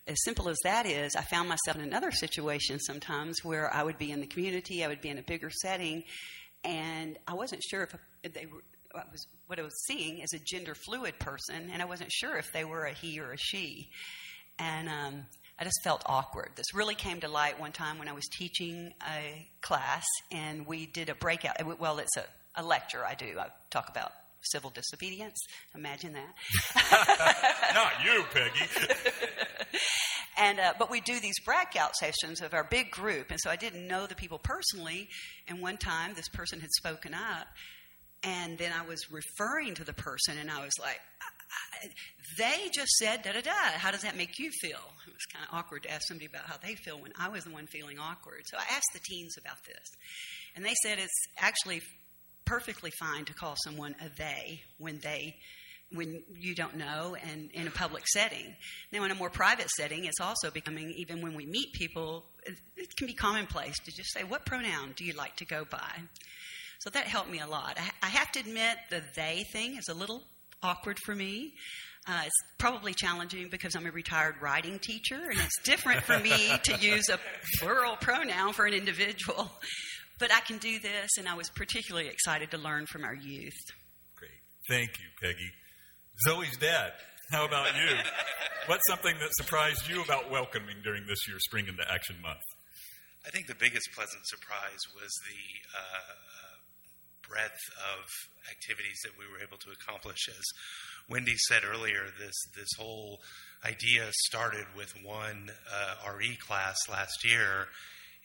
as 0.08 0.18
simple 0.24 0.50
as 0.50 0.58
that 0.64 0.86
is, 0.86 1.16
I 1.16 1.22
found 1.22 1.48
myself 1.48 1.78
in 1.78 1.82
another 1.82 2.12
situation 2.12 2.80
sometimes 2.80 3.44
where 3.44 3.74
I 3.74 3.84
would 3.84 3.98
be 3.98 4.12
in 4.12 4.20
the 4.20 4.28
community, 4.28 4.84
I 4.84 4.88
would 4.88 5.02
be 5.02 5.10
in 5.10 5.18
a 5.18 5.24
bigger 5.24 5.50
setting, 5.50 6.04
and 6.64 7.18
I 7.28 7.34
wasn't 7.34 7.64
sure 7.64 7.88
if 8.24 8.34
they 8.34 8.46
were. 8.46 8.64
I 8.96 9.02
was, 9.12 9.26
what 9.48 9.60
I 9.60 9.64
was 9.64 9.74
seeing 9.88 10.22
as 10.22 10.34
a 10.34 10.40
gender 10.46 10.76
fluid 10.76 11.18
person, 11.18 11.72
and 11.74 11.82
I 11.82 11.86
wasn't 11.86 12.12
sure 12.12 12.38
if 12.38 12.52
they 12.54 12.64
were 12.64 12.86
a 12.86 12.94
he 12.94 13.20
or 13.20 13.32
a 13.32 13.38
she. 13.38 13.90
And 14.60 14.88
um, 14.88 15.26
I 15.58 15.64
just 15.64 15.82
felt 15.84 16.04
awkward. 16.06 16.52
This 16.56 16.76
really 16.76 16.94
came 16.94 17.20
to 17.22 17.28
light 17.28 17.60
one 17.60 17.72
time 17.72 17.98
when 17.98 18.08
I 18.08 18.14
was 18.14 18.26
teaching 18.38 18.94
a 19.02 19.48
class, 19.62 20.04
and 20.32 20.68
we 20.68 20.86
did 20.86 21.10
a 21.10 21.16
breakout. 21.16 21.56
Well, 21.80 21.98
it's 21.98 22.16
a, 22.18 22.26
a 22.56 22.64
lecture 22.64 23.04
I 23.04 23.16
do. 23.16 23.40
I 23.40 23.48
talk 23.72 23.90
about 23.90 24.12
civil 24.46 24.70
disobedience. 24.70 25.40
Imagine 25.76 26.14
that. 26.14 27.74
Not 27.76 27.94
you, 28.04 28.24
Peggy. 28.34 28.70
and 30.38 30.60
uh, 30.60 30.74
but 30.78 30.90
we 30.90 31.02
do 31.02 31.20
these 31.20 31.40
breakout 31.46 31.96
sessions 31.96 32.42
of 32.42 32.54
our 32.54 32.64
big 32.64 32.92
group, 32.92 33.32
and 33.32 33.40
so 33.42 33.50
I 33.50 33.56
didn't 33.56 33.88
know 33.88 34.08
the 34.08 34.16
people 34.16 34.40
personally. 34.40 35.10
And 35.48 35.62
one 35.62 35.78
time, 35.78 36.14
this 36.16 36.30
person 36.30 36.60
had 36.60 36.72
spoken 36.72 37.14
up, 37.14 37.48
and 38.24 38.58
then 38.58 38.72
I 38.72 38.86
was 38.86 39.12
referring 39.12 39.76
to 39.76 39.84
the 39.84 39.94
person, 39.94 40.38
and 40.40 40.50
I 40.50 40.60
was 40.60 40.74
like. 40.80 41.00
They 42.38 42.70
just 42.74 42.90
said 42.98 43.22
da 43.22 43.34
da 43.34 43.42
da. 43.42 43.52
How 43.52 43.92
does 43.92 44.02
that 44.02 44.16
make 44.16 44.40
you 44.40 44.50
feel? 44.62 44.80
It 45.06 45.14
was 45.14 45.26
kind 45.32 45.46
of 45.46 45.54
awkward 45.54 45.84
to 45.84 45.92
ask 45.92 46.08
somebody 46.08 46.26
about 46.26 46.46
how 46.46 46.56
they 46.58 46.76
feel 46.76 47.00
when 47.00 47.12
I 47.20 47.30
was 47.30 47.44
the 47.44 47.52
one 47.52 47.68
feeling 47.68 48.00
awkward. 48.00 48.44
So 48.46 48.58
I 48.58 48.64
asked 48.74 48.90
the 48.94 49.02
teens 49.04 49.36
about 49.38 49.58
this. 49.68 49.86
And 50.56 50.64
they 50.64 50.74
said 50.82 50.98
it's 50.98 51.28
actually 51.38 51.82
perfectly 52.46 52.92
fine 53.00 53.26
to 53.26 53.34
call 53.34 53.56
someone 53.64 53.96
a 54.02 54.10
they 54.18 54.62
when 54.78 55.00
they 55.00 55.36
when 55.94 56.24
you 56.40 56.56
don't 56.56 56.76
know 56.76 57.16
and 57.30 57.52
in 57.52 57.68
a 57.68 57.72
public 57.72 58.04
setting. 58.08 58.56
Now, 58.92 59.04
in 59.04 59.12
a 59.12 59.16
more 59.16 59.30
private 59.30 59.70
setting, 59.70 60.06
it's 60.06 60.20
also 60.20 60.50
becoming, 60.50 60.92
even 60.98 61.22
when 61.22 61.36
we 61.36 61.46
meet 61.46 61.74
people, 61.74 62.26
it 62.76 62.96
can 62.96 63.08
be 63.08 63.14
commonplace 63.14 63.76
to 63.86 63.92
just 63.92 64.12
say, 64.12 64.24
What 64.24 64.46
pronoun 64.46 64.94
do 64.96 65.06
you 65.06 65.14
like 65.14 65.36
to 65.38 65.46
go 65.46 65.66
by? 65.70 66.02
So 66.80 66.90
that 66.90 67.06
helped 67.06 67.30
me 67.30 67.40
a 67.40 67.48
lot. 67.48 67.78
I 68.02 68.08
have 68.08 68.32
to 68.34 68.40
admit, 68.40 68.78
the 68.90 69.02
they 69.16 69.46
thing 69.54 69.78
is 69.78 69.88
a 69.90 69.94
little 69.94 70.24
awkward 70.62 70.98
for 71.06 71.16
me. 71.16 71.54
Uh, 72.06 72.24
it's 72.26 72.44
probably 72.58 72.94
challenging 72.94 73.48
because 73.50 73.76
I'm 73.76 73.86
a 73.86 73.92
retired 73.92 74.36
writing 74.42 74.80
teacher, 74.80 75.16
and 75.16 75.40
it's 75.40 75.62
different 75.64 76.02
for 76.02 76.20
me 76.20 76.52
to 76.64 76.78
use 76.86 77.08
a 77.08 77.18
plural 77.60 77.96
pronoun 77.96 78.52
for 78.52 78.66
an 78.66 78.74
individual. 78.74 79.50
But 80.20 80.34
I 80.34 80.40
can 80.42 80.58
do 80.58 80.80
this, 80.80 81.10
and 81.18 81.28
I 81.28 81.36
was 81.36 81.50
particularly 81.50 82.08
excited 82.08 82.52
to 82.52 82.58
learn 82.58 82.86
from 82.86 83.04
our 83.04 83.16
youth. 83.16 83.60
Great. 84.16 84.32
Thank 84.70 84.92
you, 85.00 85.06
Peggy. 85.22 85.52
Zoe's 86.28 86.56
dad, 86.58 86.94
how 87.32 87.46
about 87.46 87.76
you? 87.76 87.98
What's 88.68 88.84
something 88.88 89.16
that 89.20 89.30
surprised 89.36 89.90
you 89.90 90.02
about 90.02 90.30
welcoming 90.30 90.78
during 90.84 91.06
this 91.08 91.20
year's 91.28 91.44
Spring 91.44 91.68
into 91.68 91.84
Action 91.92 92.16
Month? 92.22 92.46
I 93.26 93.30
think 93.30 93.48
the 93.48 93.56
biggest 93.56 93.90
pleasant 93.96 94.22
surprise 94.28 94.80
was 94.96 95.10
the 95.28 95.78
uh, 95.78 96.34
breadth 97.28 97.60
of 97.96 98.04
activities 98.52 99.00
that 99.04 99.18
we 99.18 99.26
were 99.26 99.42
able 99.42 99.58
to 99.58 99.72
accomplish. 99.72 100.30
As 100.30 100.44
Wendy 101.10 101.36
said 101.48 101.64
earlier, 101.64 102.06
this 102.20 102.36
this 102.56 102.70
whole 102.78 103.20
idea 103.66 104.12
started 104.28 104.66
with 104.76 104.94
one 105.04 105.50
uh, 105.72 106.12
RE 106.16 106.38
class 106.46 106.78
last 106.90 107.26
year, 107.26 107.68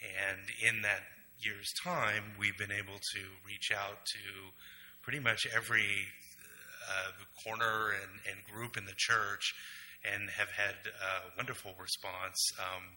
and 0.02 0.38
in 0.68 0.82
that 0.82 1.02
year's 1.40 1.72
time, 1.82 2.34
we've 2.38 2.56
been 2.58 2.72
able 2.72 2.98
to 3.14 3.22
reach 3.46 3.70
out 3.72 4.04
to 4.06 4.22
pretty 5.02 5.20
much 5.20 5.46
every 5.54 6.06
uh, 6.88 7.12
corner 7.44 7.94
and, 8.02 8.12
and, 8.28 8.38
group 8.48 8.76
in 8.76 8.84
the 8.84 8.96
church 8.96 9.54
and 10.04 10.30
have 10.30 10.48
had 10.50 10.76
a 10.88 11.36
wonderful 11.36 11.74
response. 11.78 12.38
Um, 12.58 12.96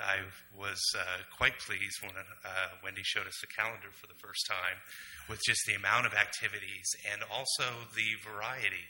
I 0.00 0.24
was 0.56 0.80
uh, 0.96 1.20
quite 1.36 1.58
pleased 1.60 2.00
when 2.00 2.16
uh, 2.16 2.68
Wendy 2.82 3.04
showed 3.04 3.26
us 3.28 3.36
the 3.40 3.52
calendar 3.52 3.92
for 3.92 4.06
the 4.08 4.16
first 4.16 4.48
time 4.48 4.80
with 5.28 5.40
just 5.44 5.60
the 5.68 5.76
amount 5.76 6.06
of 6.06 6.14
activities 6.14 6.88
and 7.12 7.20
also 7.28 7.68
the 7.92 8.16
variety 8.24 8.88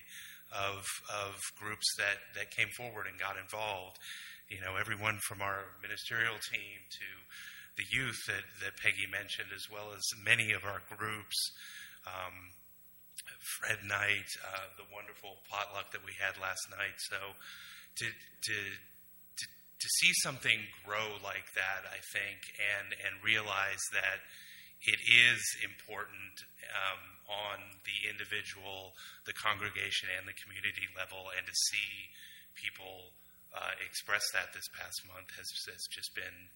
of, 0.55 0.87
of 1.11 1.35
groups 1.59 1.87
that, 1.99 2.23
that 2.39 2.55
came 2.55 2.69
forward 2.77 3.11
and 3.11 3.19
got 3.19 3.35
involved. 3.35 3.99
You 4.47 4.61
know, 4.61 4.77
everyone 4.79 5.19
from 5.27 5.43
our 5.43 5.65
ministerial 5.83 6.39
team 6.53 6.79
to 6.87 7.09
the 7.77 7.89
youth 7.89 8.19
that, 8.29 8.45
that 8.61 8.77
Peggy 8.81 9.09
mentioned, 9.09 9.49
as 9.55 9.65
well 9.73 9.93
as 9.97 10.05
many 10.21 10.53
of 10.53 10.65
our 10.65 10.85
groups. 10.93 11.37
Um, 12.07 12.53
Fred 13.59 13.83
Knight, 13.87 14.31
uh, 14.43 14.71
the 14.79 14.87
wonderful 14.91 15.43
potluck 15.51 15.91
that 15.93 16.03
we 16.03 16.15
had 16.19 16.39
last 16.39 16.63
night. 16.71 16.95
So 17.11 17.19
to, 17.19 18.07
to, 18.07 18.57
to, 19.39 19.45
to 19.47 19.89
see 20.03 20.13
something 20.23 20.59
grow 20.87 21.19
like 21.23 21.47
that, 21.55 21.87
I 21.87 22.01
think, 22.15 22.39
and, 22.59 22.89
and 23.03 23.23
realize 23.23 23.83
that 23.95 24.23
it 24.83 24.99
is 24.99 25.43
important 25.63 26.35
um, 26.75 27.03
on 27.31 27.59
the 27.87 28.11
individual, 28.11 28.99
the 29.27 29.37
congregation, 29.39 30.11
and 30.19 30.27
the 30.27 30.35
community 30.35 30.91
level, 30.99 31.31
and 31.39 31.47
to 31.47 31.57
see 31.71 31.91
people 32.59 33.15
uh, 33.55 33.79
express 33.87 34.23
that 34.35 34.51
this 34.51 34.67
past 34.75 35.07
month 35.07 35.31
has, 35.39 35.47
has 35.71 35.87
just 35.87 36.11
been 36.19 36.51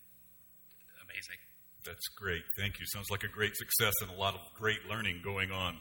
amazing. 1.06 1.38
That's 1.84 2.08
great. 2.18 2.42
Thank 2.58 2.78
you. 2.78 2.86
Sounds 2.86 3.10
like 3.10 3.22
a 3.22 3.28
great 3.28 3.56
success 3.56 3.94
and 4.02 4.10
a 4.10 4.14
lot 4.14 4.34
of 4.34 4.40
great 4.58 4.80
learning 4.88 5.20
going 5.22 5.52
on. 5.52 5.76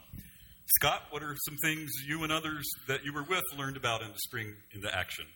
Scott, 0.80 1.02
what 1.10 1.22
are 1.22 1.34
some 1.46 1.56
things 1.62 1.90
you 2.06 2.24
and 2.24 2.32
others 2.32 2.64
that 2.88 3.04
you 3.04 3.12
were 3.12 3.22
with 3.22 3.44
learned 3.56 3.76
about 3.76 4.02
in 4.02 4.08
the 4.08 4.18
spring 4.18 4.54
into 4.72 4.92
action? 4.94 5.26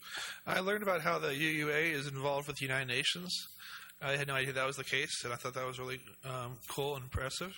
I 0.46 0.60
learned 0.60 0.82
about 0.82 1.02
how 1.02 1.18
the 1.18 1.28
UUA 1.28 1.92
is 1.92 2.06
involved 2.06 2.48
with 2.48 2.56
the 2.56 2.66
United 2.66 2.88
Nations. 2.88 3.32
I 4.02 4.16
had 4.16 4.28
no 4.28 4.34
idea 4.34 4.54
that 4.54 4.66
was 4.66 4.76
the 4.76 4.84
case, 4.84 5.24
and 5.24 5.32
I 5.32 5.36
thought 5.36 5.54
that 5.54 5.66
was 5.66 5.78
really 5.78 6.00
um, 6.24 6.58
cool 6.68 6.94
and 6.94 7.04
impressive. 7.04 7.52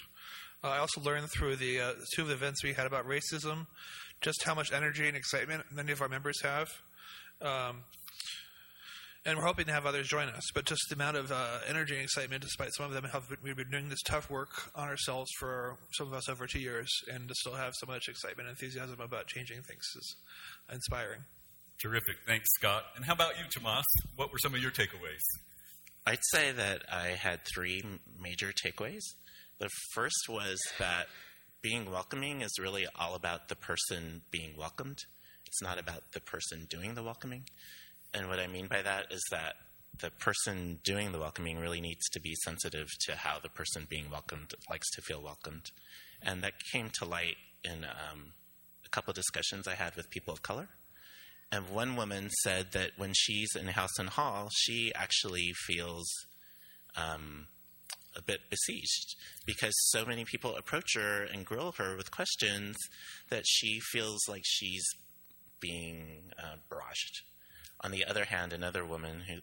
Uh, 0.65 0.69
I 0.69 0.79
also 0.79 1.01
learned 1.01 1.29
through 1.31 1.57
the 1.57 1.81
uh, 1.81 1.93
two 2.15 2.23
of 2.23 2.29
the 2.29 2.35
events 2.35 2.63
we 2.63 2.73
had 2.73 2.87
about 2.87 3.07
racism 3.07 3.67
just 4.23 4.45
how 4.45 4.55
much 4.55 4.73
energy 4.73 5.09
and 5.09 5.17
excitement 5.17 5.65
many 5.73 5.93
of 5.93 6.01
our 6.01 6.09
members 6.09 6.41
have. 6.43 6.69
Um, 7.41 7.83
and 9.25 9.39
we're 9.39 9.45
hoping 9.45 9.67
to 9.67 9.73
have 9.73 9.87
others 9.87 10.09
join 10.09 10.29
us. 10.29 10.43
But 10.55 10.65
just 10.65 10.81
the 10.89 10.95
amount 10.95 11.17
of 11.17 11.31
uh, 11.31 11.59
energy 11.69 11.95
and 11.95 12.03
excitement, 12.03 12.43
despite 12.43 12.75
some 12.75 12.87
of 12.87 12.93
them 12.93 13.05
have 13.05 13.25
we've 13.43 13.57
been 13.57 13.71
doing 13.71 13.89
this 13.89 14.03
tough 14.03 14.31
work 14.31 14.71
on 14.75 14.89
ourselves 14.89 15.31
for 15.39 15.77
some 15.93 16.09
of 16.09 16.15
us 16.15 16.29
over 16.29 16.47
two 16.47 16.61
years, 16.61 16.91
and 17.13 17.29
to 17.29 17.35
still 17.35 17.55
have 17.55 17.73
so 17.77 17.87
much 17.87 18.09
excitement 18.09 18.49
and 18.49 18.57
enthusiasm 18.57 19.01
about 19.01 19.27
changing 19.27 19.63
things 19.63 19.85
is 19.97 20.17
inspiring. 20.73 21.21
Terrific, 21.81 22.17
thanks, 22.27 22.47
Scott. 22.59 22.85
And 22.97 23.05
how 23.05 23.13
about 23.15 23.39
you, 23.39 23.45
Tomas? 23.55 23.85
What 24.17 24.31
were 24.33 24.39
some 24.39 24.55
of 24.55 24.63
your 24.63 24.71
takeaways? 24.71 25.23
I'd 26.07 26.19
say 26.33 26.53
that 26.53 26.83
I 26.93 27.09
had 27.09 27.41
three 27.55 27.83
major 28.21 28.53
takeaways. 28.53 29.03
The 29.59 29.69
first 29.95 30.29
was 30.29 30.61
that 30.79 31.07
being 31.63 31.91
welcoming 31.91 32.41
is 32.41 32.51
really 32.61 32.87
all 32.99 33.15
about 33.15 33.49
the 33.49 33.55
person 33.55 34.23
being 34.31 34.57
welcomed. 34.57 34.99
It's 35.47 35.63
not 35.63 35.79
about 35.79 36.03
the 36.13 36.21
person 36.21 36.67
doing 36.69 36.95
the 36.95 37.03
welcoming. 37.03 37.45
And 38.15 38.29
what 38.29 38.39
I 38.39 38.47
mean 38.47 38.67
by 38.67 38.83
that 38.83 39.11
is 39.11 39.23
that 39.31 39.55
the 39.99 40.11
person 40.11 40.79
doing 40.85 41.13
the 41.13 41.19
welcoming 41.19 41.59
really 41.59 41.81
needs 41.81 42.09
to 42.11 42.21
be 42.21 42.35
sensitive 42.45 42.89
to 43.07 43.17
how 43.17 43.39
the 43.39 43.49
person 43.49 43.87
being 43.89 44.11
welcomed 44.11 44.53
likes 44.71 44.91
to 44.93 45.03
feel 45.03 45.23
welcomed. 45.23 45.71
And 46.21 46.43
that 46.43 46.55
came 46.73 46.91
to 46.95 47.05
light 47.05 47.37
in 47.65 47.85
um, 47.85 48.33
a 48.85 48.89
couple 48.89 49.13
discussions 49.13 49.67
I 49.69 49.75
had 49.75 49.97
with 49.97 50.11
people 50.11 50.33
of 50.33 50.43
color. 50.43 50.69
and 51.51 51.69
one 51.69 51.97
woman 51.97 52.31
said 52.43 52.73
that 52.73 52.93
when 52.97 53.13
she's 53.15 53.55
in 53.55 53.67
House 53.69 53.99
and 53.99 54.09
Hall, 54.09 54.49
she 54.55 54.93
actually 54.95 55.53
feels 55.67 56.07
um, 56.97 57.47
a 58.17 58.23
bit 58.23 58.41
besieged 58.51 59.17
because 59.47 59.75
so 59.91 60.05
many 60.05 60.25
people 60.25 60.57
approach 60.57 60.95
her 60.95 61.25
and 61.25 61.45
grill 61.45 61.73
her 61.73 61.97
with 61.97 62.11
questions 62.11 62.77
that 63.29 63.45
she 63.47 63.81
feels 63.81 64.21
like 64.29 64.43
she's 64.45 64.85
being 65.61 66.33
uh, 66.39 66.57
barraged. 66.71 67.23
On 67.83 67.91
the 67.91 68.05
other 68.05 68.25
hand, 68.25 68.53
another 68.53 68.85
woman 68.85 69.23
who 69.29 69.41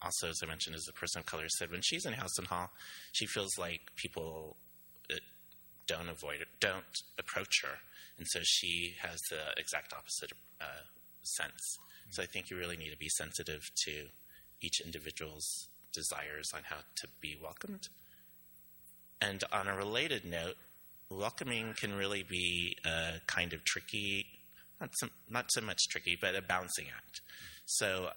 also, 0.00 0.28
as 0.28 0.40
I 0.42 0.46
mentioned, 0.46 0.76
is 0.76 0.88
a 0.88 0.92
person 0.92 1.20
of 1.20 1.26
color, 1.26 1.48
said 1.48 1.70
when 1.70 1.80
she's 1.82 2.04
in 2.04 2.12
House 2.12 2.36
and 2.38 2.46
Hall, 2.46 2.70
she 3.12 3.26
feels 3.26 3.56
like 3.58 3.80
people 3.96 4.56
uh, 5.10 5.16
don't 5.86 6.08
avoid 6.08 6.44
don't 6.60 6.84
approach 7.18 7.62
her, 7.62 7.78
and 8.18 8.26
so 8.28 8.40
she 8.42 8.94
has 9.00 9.18
the 9.30 9.40
exact 9.56 9.92
opposite 9.92 10.32
uh, 10.60 10.84
sense. 11.22 11.78
So 12.10 12.22
I 12.22 12.26
think 12.26 12.50
you 12.50 12.56
really 12.56 12.76
need 12.76 12.90
to 12.90 12.98
be 12.98 13.08
sensitive 13.08 13.62
to 13.86 14.06
each 14.60 14.80
individual's 14.80 15.68
desires 15.92 16.50
on 16.54 16.62
how 16.64 16.78
to 16.96 17.08
be 17.20 17.36
welcomed. 17.42 17.88
And 19.20 19.42
on 19.52 19.68
a 19.68 19.76
related 19.76 20.24
note, 20.24 20.56
welcoming 21.08 21.74
can 21.74 21.94
really 21.94 22.22
be 22.22 22.76
a 22.84 23.20
kind 23.26 23.52
of 23.52 23.64
tricky, 23.64 24.26
not 24.80 24.90
so, 24.94 25.08
not 25.28 25.46
so 25.50 25.60
much 25.60 25.78
tricky, 25.90 26.16
but 26.20 26.34
a 26.34 26.42
balancing 26.42 26.86
act. 26.94 27.20
So 27.66 28.10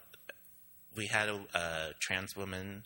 we 0.95 1.07
had 1.07 1.29
a, 1.29 1.39
a 1.53 1.89
trans 2.01 2.35
woman, 2.35 2.83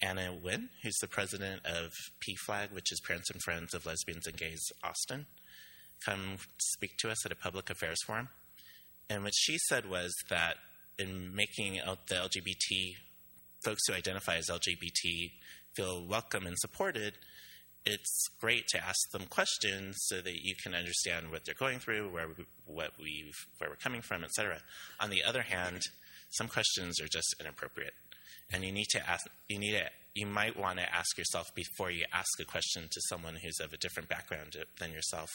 Anna 0.00 0.34
Wynn, 0.34 0.68
who's 0.82 0.98
the 1.00 1.08
president 1.08 1.64
of 1.64 1.90
PFLAG, 2.22 2.72
which 2.72 2.92
is 2.92 3.00
Parents 3.00 3.30
and 3.30 3.40
Friends 3.42 3.74
of 3.74 3.86
Lesbians 3.86 4.26
and 4.26 4.36
Gays 4.36 4.62
Austin, 4.82 5.26
come 6.04 6.36
speak 6.58 6.96
to 6.98 7.10
us 7.10 7.24
at 7.24 7.32
a 7.32 7.36
public 7.36 7.70
affairs 7.70 8.02
forum. 8.06 8.28
And 9.08 9.24
what 9.24 9.34
she 9.34 9.58
said 9.68 9.88
was 9.88 10.14
that 10.30 10.56
in 10.98 11.34
making 11.34 11.80
the 12.08 12.14
LGBT 12.14 12.94
folks 13.64 13.82
who 13.86 13.94
identify 13.94 14.36
as 14.36 14.48
LGBT 14.48 15.30
feel 15.74 16.06
welcome 16.06 16.46
and 16.46 16.58
supported, 16.58 17.14
it's 17.86 18.28
great 18.40 18.66
to 18.68 18.82
ask 18.82 19.10
them 19.12 19.26
questions 19.26 19.96
so 20.06 20.20
that 20.20 20.42
you 20.42 20.54
can 20.62 20.74
understand 20.74 21.30
what 21.30 21.44
they're 21.44 21.54
going 21.54 21.78
through, 21.78 22.08
where 22.08 22.28
we, 22.28 22.44
what 22.66 22.92
we've, 22.98 23.34
where 23.58 23.68
we're 23.70 23.76
coming 23.76 24.00
from, 24.00 24.24
etc. 24.24 24.58
On 25.00 25.10
the 25.10 25.22
other 25.22 25.42
hand, 25.42 25.82
some 26.30 26.48
questions 26.48 27.00
are 27.00 27.08
just 27.08 27.34
inappropriate, 27.38 27.94
and 28.52 28.64
you 28.64 28.72
need 28.72 28.88
to 28.90 29.08
ask. 29.08 29.26
You 29.48 29.58
need 29.58 29.72
to. 29.72 29.84
You 30.14 30.26
might 30.26 30.56
want 30.56 30.78
to 30.78 30.94
ask 30.94 31.18
yourself 31.18 31.52
before 31.56 31.90
you 31.90 32.04
ask 32.12 32.28
a 32.40 32.44
question 32.44 32.84
to 32.84 33.00
someone 33.08 33.34
who's 33.42 33.58
of 33.58 33.72
a 33.72 33.76
different 33.76 34.08
background 34.08 34.54
than 34.78 34.92
yourself. 34.92 35.28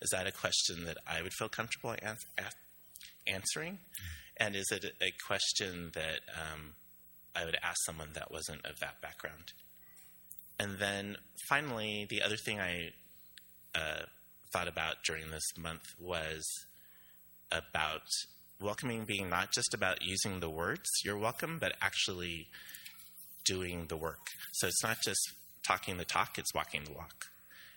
Is 0.00 0.08
that 0.10 0.26
a 0.26 0.32
question 0.32 0.86
that 0.86 0.96
I 1.06 1.20
would 1.20 1.34
feel 1.34 1.50
comfortable 1.50 1.94
answering? 3.26 3.78
And 4.38 4.56
is 4.56 4.72
it 4.72 4.86
a 5.02 5.12
question 5.26 5.90
that 5.92 6.20
um, 6.34 6.72
I 7.36 7.44
would 7.44 7.58
ask 7.62 7.76
someone 7.84 8.08
that 8.14 8.32
wasn't 8.32 8.64
of 8.64 8.78
that 8.80 9.02
background? 9.02 9.52
And 10.62 10.78
then 10.78 11.16
finally, 11.48 12.06
the 12.08 12.22
other 12.22 12.36
thing 12.36 12.60
I 12.60 12.90
uh, 13.74 14.02
thought 14.52 14.68
about 14.68 15.02
during 15.04 15.32
this 15.32 15.58
month 15.58 15.82
was 15.98 16.44
about 17.50 18.06
welcoming 18.60 19.04
being 19.04 19.28
not 19.28 19.50
just 19.52 19.74
about 19.74 20.02
using 20.02 20.38
the 20.38 20.48
words, 20.48 20.88
you're 21.04 21.18
welcome, 21.18 21.58
but 21.58 21.72
actually 21.82 22.46
doing 23.44 23.86
the 23.88 23.96
work. 23.96 24.24
So 24.52 24.68
it's 24.68 24.84
not 24.84 24.98
just 25.02 25.18
talking 25.66 25.96
the 25.96 26.04
talk, 26.04 26.38
it's 26.38 26.54
walking 26.54 26.84
the 26.84 26.92
walk. 26.92 27.24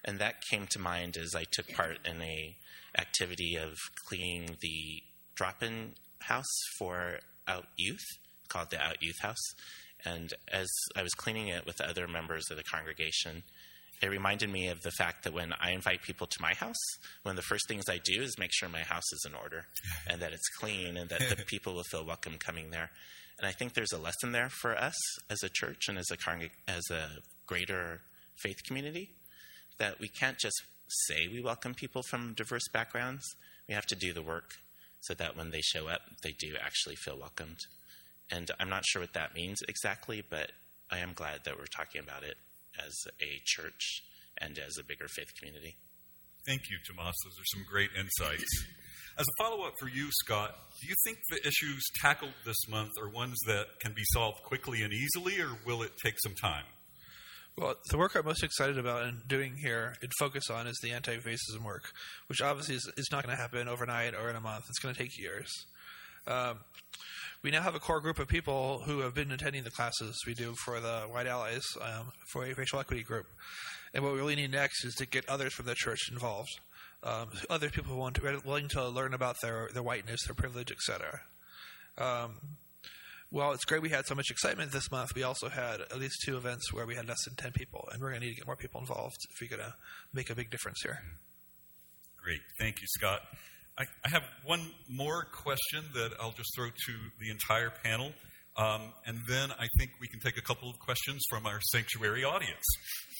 And 0.04 0.20
that 0.20 0.44
came 0.52 0.68
to 0.70 0.80
mind 0.80 1.18
as 1.18 1.34
I 1.36 1.46
took 1.52 1.68
part 1.74 1.98
in 2.06 2.22
a 2.22 2.56
activity 3.00 3.56
of 3.56 3.74
cleaning 4.08 4.58
the 4.62 5.02
drop-in 5.34 5.94
house 6.20 6.56
for 6.78 7.18
Out 7.48 7.66
Youth, 7.78 8.06
called 8.48 8.70
the 8.70 8.80
Out 8.80 9.02
Youth 9.02 9.22
House. 9.22 9.56
And 10.06 10.34
as 10.52 10.68
I 10.96 11.04
was 11.04 11.14
cleaning 11.14 11.48
it 11.48 11.66
with 11.66 11.82
other 11.82 12.08
members 12.08 12.46
of 12.52 12.58
the 12.58 12.64
congregation, 12.64 13.44
it 14.02 14.10
reminded 14.10 14.50
me 14.52 14.68
of 14.68 14.82
the 14.82 14.92
fact 14.92 15.24
that 15.24 15.34
when 15.34 15.54
I 15.60 15.72
invite 15.72 16.02
people 16.02 16.28
to 16.28 16.42
my 16.42 16.54
house, 16.54 16.76
one 17.24 17.32
of 17.32 17.38
the 17.38 17.42
first 17.42 17.68
things 17.68 17.86
I 17.90 18.00
do 18.04 18.22
is 18.22 18.38
make 18.38 18.52
sure 18.54 18.68
my 18.68 18.82
house 18.82 19.12
is 19.14 19.26
in 19.28 19.34
order 19.34 19.66
and 20.08 20.22
that 20.22 20.34
it's 20.34 20.50
clean 20.60 20.98
and 20.98 21.10
that 21.10 21.22
the 21.30 21.44
people 21.48 21.74
will 21.74 21.84
feel 21.84 22.06
welcome 22.06 22.38
coming 22.38 22.72
there. 22.72 22.90
And 23.38 23.48
I 23.48 23.52
think 23.52 23.74
there's 23.74 23.94
a 23.94 23.98
lesson 23.98 24.32
there 24.32 24.50
for 24.50 24.78
us 24.78 24.96
as 25.30 25.44
a 25.44 25.50
church 25.50 25.88
and 25.88 25.98
as 25.98 26.10
a 26.12 26.18
congreg- 26.18 26.52
as 26.68 26.84
a 26.92 27.08
greater 27.48 28.02
faith 28.38 28.64
community 28.66 29.10
that 29.78 30.00
we 30.00 30.08
can't 30.08 30.38
just 30.38 30.62
say 31.08 31.28
we 31.32 31.42
welcome 31.42 31.74
people 31.74 32.04
from 32.04 32.34
diverse 32.34 32.68
backgrounds. 32.72 33.24
We 33.68 33.74
have 33.74 33.86
to 33.88 33.96
do 33.96 34.14
the 34.14 34.22
work 34.22 34.52
so 35.02 35.14
that 35.16 35.36
when 35.36 35.52
they 35.52 35.62
show 35.62 35.88
up, 35.88 36.02
they 36.24 36.32
do 36.32 36.56
actually 36.62 36.96
feel 36.96 37.18
welcomed. 37.18 37.58
And 38.32 38.50
I'm 38.60 38.70
not 38.70 38.84
sure 38.86 39.02
what 39.02 39.14
that 39.14 39.36
means 39.36 39.60
exactly, 39.68 40.24
but 40.28 40.52
I 40.92 41.00
am 41.00 41.14
glad 41.14 41.42
that 41.46 41.58
we're 41.58 41.66
talking 41.66 42.02
about 42.02 42.24
it 42.24 42.36
as 42.84 42.94
a 43.22 43.42
church 43.46 44.04
and 44.40 44.58
as 44.58 44.78
a 44.80 44.84
bigger 44.84 45.08
faith 45.08 45.34
community. 45.38 45.76
Thank 46.48 46.62
you, 46.70 46.78
Tomas. 46.88 47.16
Those 47.24 47.40
are 47.40 47.58
some 47.58 47.66
great 47.70 47.90
insights. 47.98 48.66
As 49.18 49.26
a 49.26 49.44
follow 49.44 49.66
up 49.66 49.74
for 49.80 49.88
you, 49.88 50.10
Scott, 50.12 50.56
do 50.82 50.88
you 50.88 50.96
think 51.06 51.18
the 51.30 51.48
issues 51.48 51.82
tackled 52.02 52.34
this 52.46 52.68
month 52.68 52.92
are 53.02 53.10
ones 53.10 53.38
that 53.48 53.80
can 53.80 53.94
be 53.94 54.04
solved 54.14 54.44
quickly 54.44 54.82
and 54.82 54.92
easily, 54.92 55.40
or 55.40 55.58
will 55.66 55.84
it 55.84 55.92
take 56.04 56.16
some 56.22 56.36
time? 56.36 56.66
Well, 57.58 57.76
the 57.90 57.98
work 57.98 58.16
I'm 58.16 58.26
most 58.26 58.44
excited 58.44 58.78
about 58.78 59.04
and 59.04 59.26
doing 59.30 59.56
here 59.56 59.96
and 60.02 60.12
focus 60.20 60.50
on 60.50 60.68
is 60.68 60.78
the 60.84 60.92
anti 60.92 61.18
racism 61.18 61.64
work, 61.64 61.86
which 62.28 62.42
obviously 62.42 62.76
is, 62.76 62.92
is 62.98 63.08
not 63.12 63.24
going 63.24 63.36
to 63.36 63.42
happen 63.42 63.70
overnight 63.70 64.14
or 64.14 64.30
in 64.30 64.36
a 64.36 64.42
month. 64.42 64.66
It's 64.68 64.80
going 64.80 64.94
to 64.94 65.02
take 65.02 65.18
years. 65.18 65.50
Um, 66.28 66.60
we 67.46 67.52
now 67.52 67.62
have 67.62 67.76
a 67.76 67.80
core 67.80 68.02
group 68.02 68.18
of 68.18 68.28
people 68.28 68.82
who 68.88 69.02
have 69.02 69.14
been 69.14 69.32
attending 69.32 69.64
the 69.64 69.70
classes 69.70 70.20
we 70.26 70.34
do 70.34 70.56
for 70.56 70.80
the 70.80 71.02
White 71.02 71.28
Allies 71.28 71.62
um, 71.80 72.12
for 72.26 72.44
a 72.44 72.56
racial 72.56 72.80
equity 72.80 73.04
group. 73.04 73.28
And 73.94 74.04
what 74.04 74.14
we 74.14 74.18
really 74.18 74.36
need 74.36 74.52
next 74.52 74.84
is 74.84 74.96
to 74.96 75.06
get 75.06 75.30
others 75.30 75.54
from 75.54 75.68
the 75.68 75.76
church 75.76 76.10
involved, 76.12 76.50
um, 77.04 77.28
other 77.48 77.70
people 77.70 77.94
who 77.94 78.00
want 78.00 78.16
to, 78.16 78.42
willing 78.44 78.68
to 78.70 78.90
learn 78.90 79.14
about 79.14 79.36
their, 79.44 79.70
their 79.76 79.84
whiteness, 79.84 80.26
their 80.26 80.34
privilege, 80.34 80.72
etc. 80.72 81.22
Um, 82.00 82.38
well, 83.30 83.52
it's 83.52 83.64
great 83.64 83.84
we 83.84 83.90
had 83.90 84.08
so 84.08 84.16
much 84.16 84.32
excitement 84.32 84.72
this 84.72 84.90
month. 84.90 85.14
We 85.14 85.22
also 85.22 85.50
had 85.50 85.82
at 85.82 86.00
least 86.00 86.24
two 86.26 86.38
events 86.38 86.74
where 86.74 86.88
we 86.88 86.96
had 86.96 87.08
less 87.08 87.24
than 87.26 87.36
10 87.36 87.52
people, 87.52 87.88
and 87.92 88.02
we're 88.02 88.10
going 88.10 88.22
to 88.22 88.26
need 88.26 88.34
to 88.34 88.38
get 88.38 88.48
more 88.48 88.56
people 88.56 88.82
involved 88.82 89.18
if 89.30 89.40
we're 89.40 89.56
going 89.56 89.70
to 89.70 89.76
make 90.12 90.32
a 90.32 90.36
big 90.36 90.50
difference 90.50 90.82
here. 90.82 91.04
Great. 92.24 92.42
Thank 92.58 92.82
you, 92.82 92.88
Scott. 92.88 93.22
I, 93.78 93.84
I, 94.06 94.10
have 94.10 94.24
one 94.46 94.62
more 94.90 95.26
question 95.26 95.84
that 95.96 96.12
I'll 96.20 96.32
just 96.32 96.50
throw 96.56 96.68
to 96.68 96.94
the 97.20 97.30
entire 97.30 97.72
panel. 97.84 98.14
Um, 98.56 98.94
and 99.06 99.20
then 99.28 99.52
I 99.52 99.68
think 99.78 99.92
we 100.00 100.08
can 100.08 100.22
take 100.22 100.38
a 100.38 100.42
couple 100.42 100.70
of 100.70 100.80
questions 100.80 101.22
from 101.30 101.46
our 101.46 101.60
sanctuary 101.72 102.24
audience. 102.24 102.64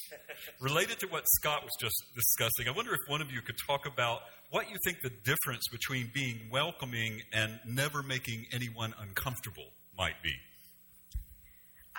Related 0.60 0.98
to 1.00 1.08
what 1.08 1.24
Scott 1.26 1.62
was 1.62 1.72
just 1.78 1.94
discussing, 2.14 2.68
I 2.68 2.70
wonder 2.70 2.94
if 2.94 3.00
one 3.08 3.20
of 3.20 3.30
you 3.30 3.42
could 3.42 3.56
talk 3.66 3.86
about 3.86 4.20
what 4.50 4.70
you 4.70 4.76
think 4.84 4.98
the 5.02 5.12
difference 5.24 5.68
between 5.70 6.10
being 6.14 6.48
welcoming 6.50 7.20
and 7.34 7.60
never 7.66 8.02
making 8.02 8.46
anyone 8.52 8.94
uncomfortable 8.98 9.68
might 9.98 10.22
be. 10.22 10.32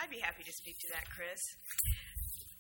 I'd 0.01 0.09
be 0.09 0.19
happy 0.19 0.43
to 0.43 0.51
speak 0.51 0.77
to 0.79 0.87
that, 0.93 1.05
Chris. 1.09 1.39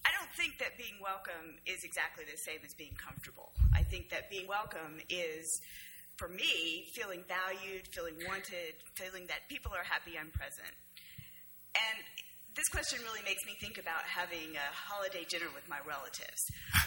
I 0.07 0.15
don't 0.15 0.31
think 0.39 0.55
that 0.63 0.79
being 0.79 0.95
welcome 1.03 1.59
is 1.67 1.83
exactly 1.83 2.23
the 2.23 2.39
same 2.47 2.63
as 2.63 2.71
being 2.79 2.95
comfortable. 2.95 3.51
I 3.75 3.83
think 3.83 4.07
that 4.15 4.31
being 4.31 4.47
welcome 4.47 5.03
is 5.11 5.43
for 6.15 6.31
me, 6.31 6.87
feeling 6.95 7.27
valued, 7.27 7.91
feeling 7.91 8.15
wanted, 8.23 8.79
feeling 8.95 9.27
that 9.27 9.43
people 9.51 9.75
are 9.75 9.83
happy 9.83 10.15
I'm 10.15 10.31
present. 10.31 10.71
And 11.75 11.99
this 12.55 12.71
question 12.71 13.03
really 13.03 13.19
makes 13.27 13.43
me 13.43 13.59
think 13.59 13.83
about 13.83 14.07
having 14.07 14.55
a 14.55 14.67
holiday 14.71 15.27
dinner 15.27 15.51
with 15.51 15.67
my 15.67 15.83
relatives. 15.83 16.39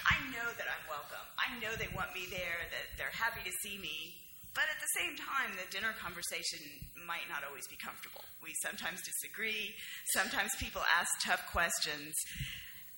I 0.09 0.16
know 0.33 0.48
that 0.56 0.66
I'm 0.66 0.85
welcome. 0.88 1.22
I 1.37 1.61
know 1.61 1.76
they 1.76 1.92
want 1.92 2.16
me 2.16 2.24
there, 2.33 2.64
that 2.72 2.96
they're 2.96 3.12
happy 3.12 3.44
to 3.44 3.52
see 3.61 3.76
me. 3.76 4.16
But 4.56 4.66
at 4.66 4.80
the 4.80 4.92
same 4.98 5.14
time, 5.14 5.54
the 5.61 5.68
dinner 5.70 5.92
conversation 6.00 6.59
might 7.06 7.28
not 7.30 7.46
always 7.46 7.68
be 7.68 7.78
comfortable. 7.78 8.24
We 8.42 8.56
sometimes 8.66 8.98
disagree. 9.04 9.76
Sometimes 10.16 10.56
people 10.59 10.83
ask 10.90 11.12
tough 11.22 11.44
questions. 11.52 12.16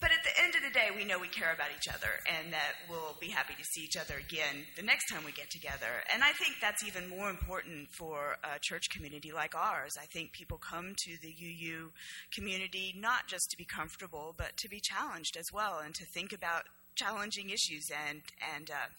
But 0.03 0.11
at 0.11 0.25
the 0.25 0.35
end 0.43 0.57
of 0.57 0.63
the 0.67 0.75
day, 0.75 0.91
we 0.91 1.05
know 1.05 1.21
we 1.21 1.29
care 1.29 1.55
about 1.55 1.71
each 1.79 1.87
other 1.87 2.11
and 2.27 2.53
that 2.53 2.75
we'll 2.91 3.15
be 3.21 3.29
happy 3.29 3.55
to 3.55 3.65
see 3.65 3.83
each 3.83 3.97
other 3.97 4.19
again 4.19 4.67
the 4.75 4.83
next 4.83 5.07
time 5.09 5.23
we 5.25 5.31
get 5.31 5.49
together. 5.49 6.03
And 6.13 6.25
I 6.25 6.33
think 6.33 6.57
that's 6.61 6.83
even 6.83 7.09
more 7.09 7.31
important 7.31 7.87
for 7.93 8.35
a 8.43 8.59
church 8.61 8.91
community 8.91 9.31
like 9.31 9.55
ours. 9.55 9.95
I 9.95 10.07
think 10.07 10.33
people 10.33 10.59
come 10.59 10.95
to 11.07 11.13
the 11.23 11.31
UU 11.31 11.93
community 12.35 12.93
not 12.99 13.29
just 13.29 13.49
to 13.53 13.57
be 13.57 13.65
comfortable, 13.65 14.35
but 14.37 14.57
to 14.57 14.69
be 14.69 14.81
challenged 14.83 15.37
as 15.37 15.47
well 15.55 15.79
and 15.79 15.95
to 15.95 16.05
think 16.05 16.33
about 16.33 16.65
challenging 16.97 17.51
issues 17.51 17.87
and, 18.11 18.23
and 18.57 18.73
uh, 18.73 18.91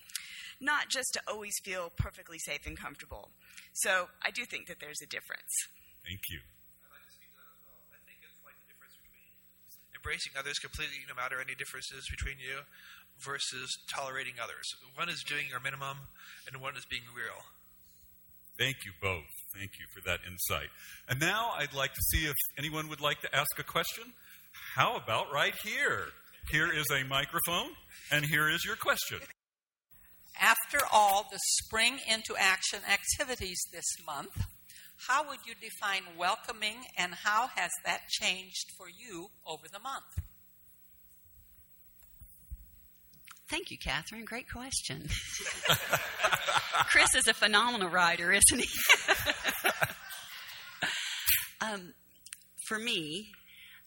not 0.62 0.88
just 0.88 1.12
to 1.16 1.22
always 1.28 1.60
feel 1.66 1.92
perfectly 1.98 2.40
safe 2.40 2.66
and 2.66 2.80
comfortable. 2.80 3.28
So 3.74 4.08
I 4.24 4.32
do 4.32 4.46
think 4.46 4.68
that 4.68 4.80
there's 4.80 5.02
a 5.04 5.08
difference. 5.08 5.52
Thank 6.08 6.22
you. 6.32 6.40
Embracing 10.04 10.36
others 10.38 10.60
completely, 10.60 11.00
no 11.08 11.16
matter 11.16 11.40
any 11.40 11.56
differences 11.56 12.04
between 12.12 12.36
you, 12.36 12.68
versus 13.24 13.72
tolerating 13.88 14.36
others. 14.44 14.68
One 14.96 15.08
is 15.08 15.24
doing 15.24 15.48
your 15.50 15.64
minimum, 15.64 16.12
and 16.44 16.62
one 16.62 16.76
is 16.76 16.84
being 16.84 17.08
real. 17.16 17.40
Thank 18.60 18.84
you 18.84 18.92
both. 19.02 19.32
Thank 19.56 19.72
you 19.80 19.88
for 19.96 20.04
that 20.06 20.20
insight. 20.28 20.68
And 21.08 21.20
now 21.20 21.54
I'd 21.56 21.74
like 21.74 21.94
to 21.94 22.02
see 22.12 22.26
if 22.26 22.36
anyone 22.58 22.90
would 22.90 23.02
like 23.02 23.22
to 23.22 23.34
ask 23.34 23.58
a 23.58 23.64
question. 23.64 24.12
How 24.76 24.98
about 24.98 25.32
right 25.32 25.56
here? 25.64 26.08
Here 26.52 26.72
is 26.72 26.86
a 26.92 27.08
microphone, 27.08 27.72
and 28.12 28.26
here 28.26 28.50
is 28.50 28.66
your 28.66 28.76
question. 28.76 29.20
After 30.40 30.80
all 30.92 31.26
the 31.32 31.40
spring 31.62 32.00
into 32.12 32.36
action 32.38 32.80
activities 32.92 33.62
this 33.72 33.86
month, 34.06 34.36
how 34.98 35.28
would 35.28 35.40
you 35.46 35.54
define 35.60 36.18
welcoming 36.18 36.76
and 36.98 37.14
how 37.14 37.48
has 37.48 37.72
that 37.86 38.08
changed 38.10 38.72
for 38.78 38.88
you 38.88 39.30
over 39.46 39.68
the 39.72 39.80
month? 39.80 40.04
Thank 43.50 43.70
you, 43.70 43.78
Catherine. 43.78 44.26
Great 44.26 44.50
question. 44.50 45.10
Chris 46.90 47.14
is 47.16 47.28
a 47.28 47.34
phenomenal 47.34 47.90
writer, 47.90 48.32
isn't 48.32 48.60
he? 48.60 48.70
um, 51.62 51.94
for 52.68 52.80
me, 52.80 53.28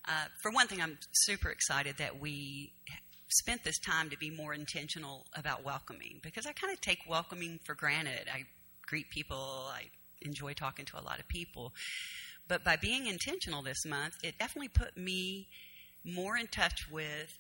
uh, 0.07 0.27
for 0.43 0.53
one 0.53 0.69
thing, 0.69 0.81
I'm 0.81 0.99
super 1.13 1.51
excited 1.51 1.97
that 1.99 2.21
we 2.21 2.73
spent 3.29 3.65
this 3.65 3.79
time 3.81 4.11
to 4.11 4.17
be 4.19 4.31
more 4.31 4.55
intentional 4.55 5.27
about 5.37 5.65
welcoming 5.65 6.21
because 6.23 6.47
I 6.47 6.53
kind 6.53 6.73
of 6.73 6.81
take 6.81 6.99
welcoming 7.09 7.59
for 7.65 7.75
granted. 7.75 8.29
I 8.33 8.45
greet 8.87 9.11
people, 9.11 9.69
I 9.73 9.91
enjoy 10.23 10.53
talking 10.53 10.85
to 10.87 10.99
a 10.99 11.03
lot 11.03 11.19
of 11.19 11.29
people. 11.29 11.73
But 12.49 12.65
by 12.65 12.77
being 12.77 13.07
intentional 13.07 13.63
this 13.63 13.85
month, 13.85 14.15
it 14.23 14.39
definitely 14.39 14.69
put 14.69 14.97
me 14.97 15.49
more 16.05 16.37
in 16.37 16.47
touch 16.47 16.91
with 16.91 17.39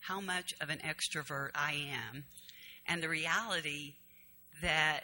how 0.00 0.20
much 0.20 0.54
of 0.60 0.70
an 0.70 0.78
extrovert 0.78 1.50
I 1.54 1.72
am 1.72 2.24
and 2.86 3.02
the 3.02 3.08
reality 3.08 3.94
that 4.62 5.00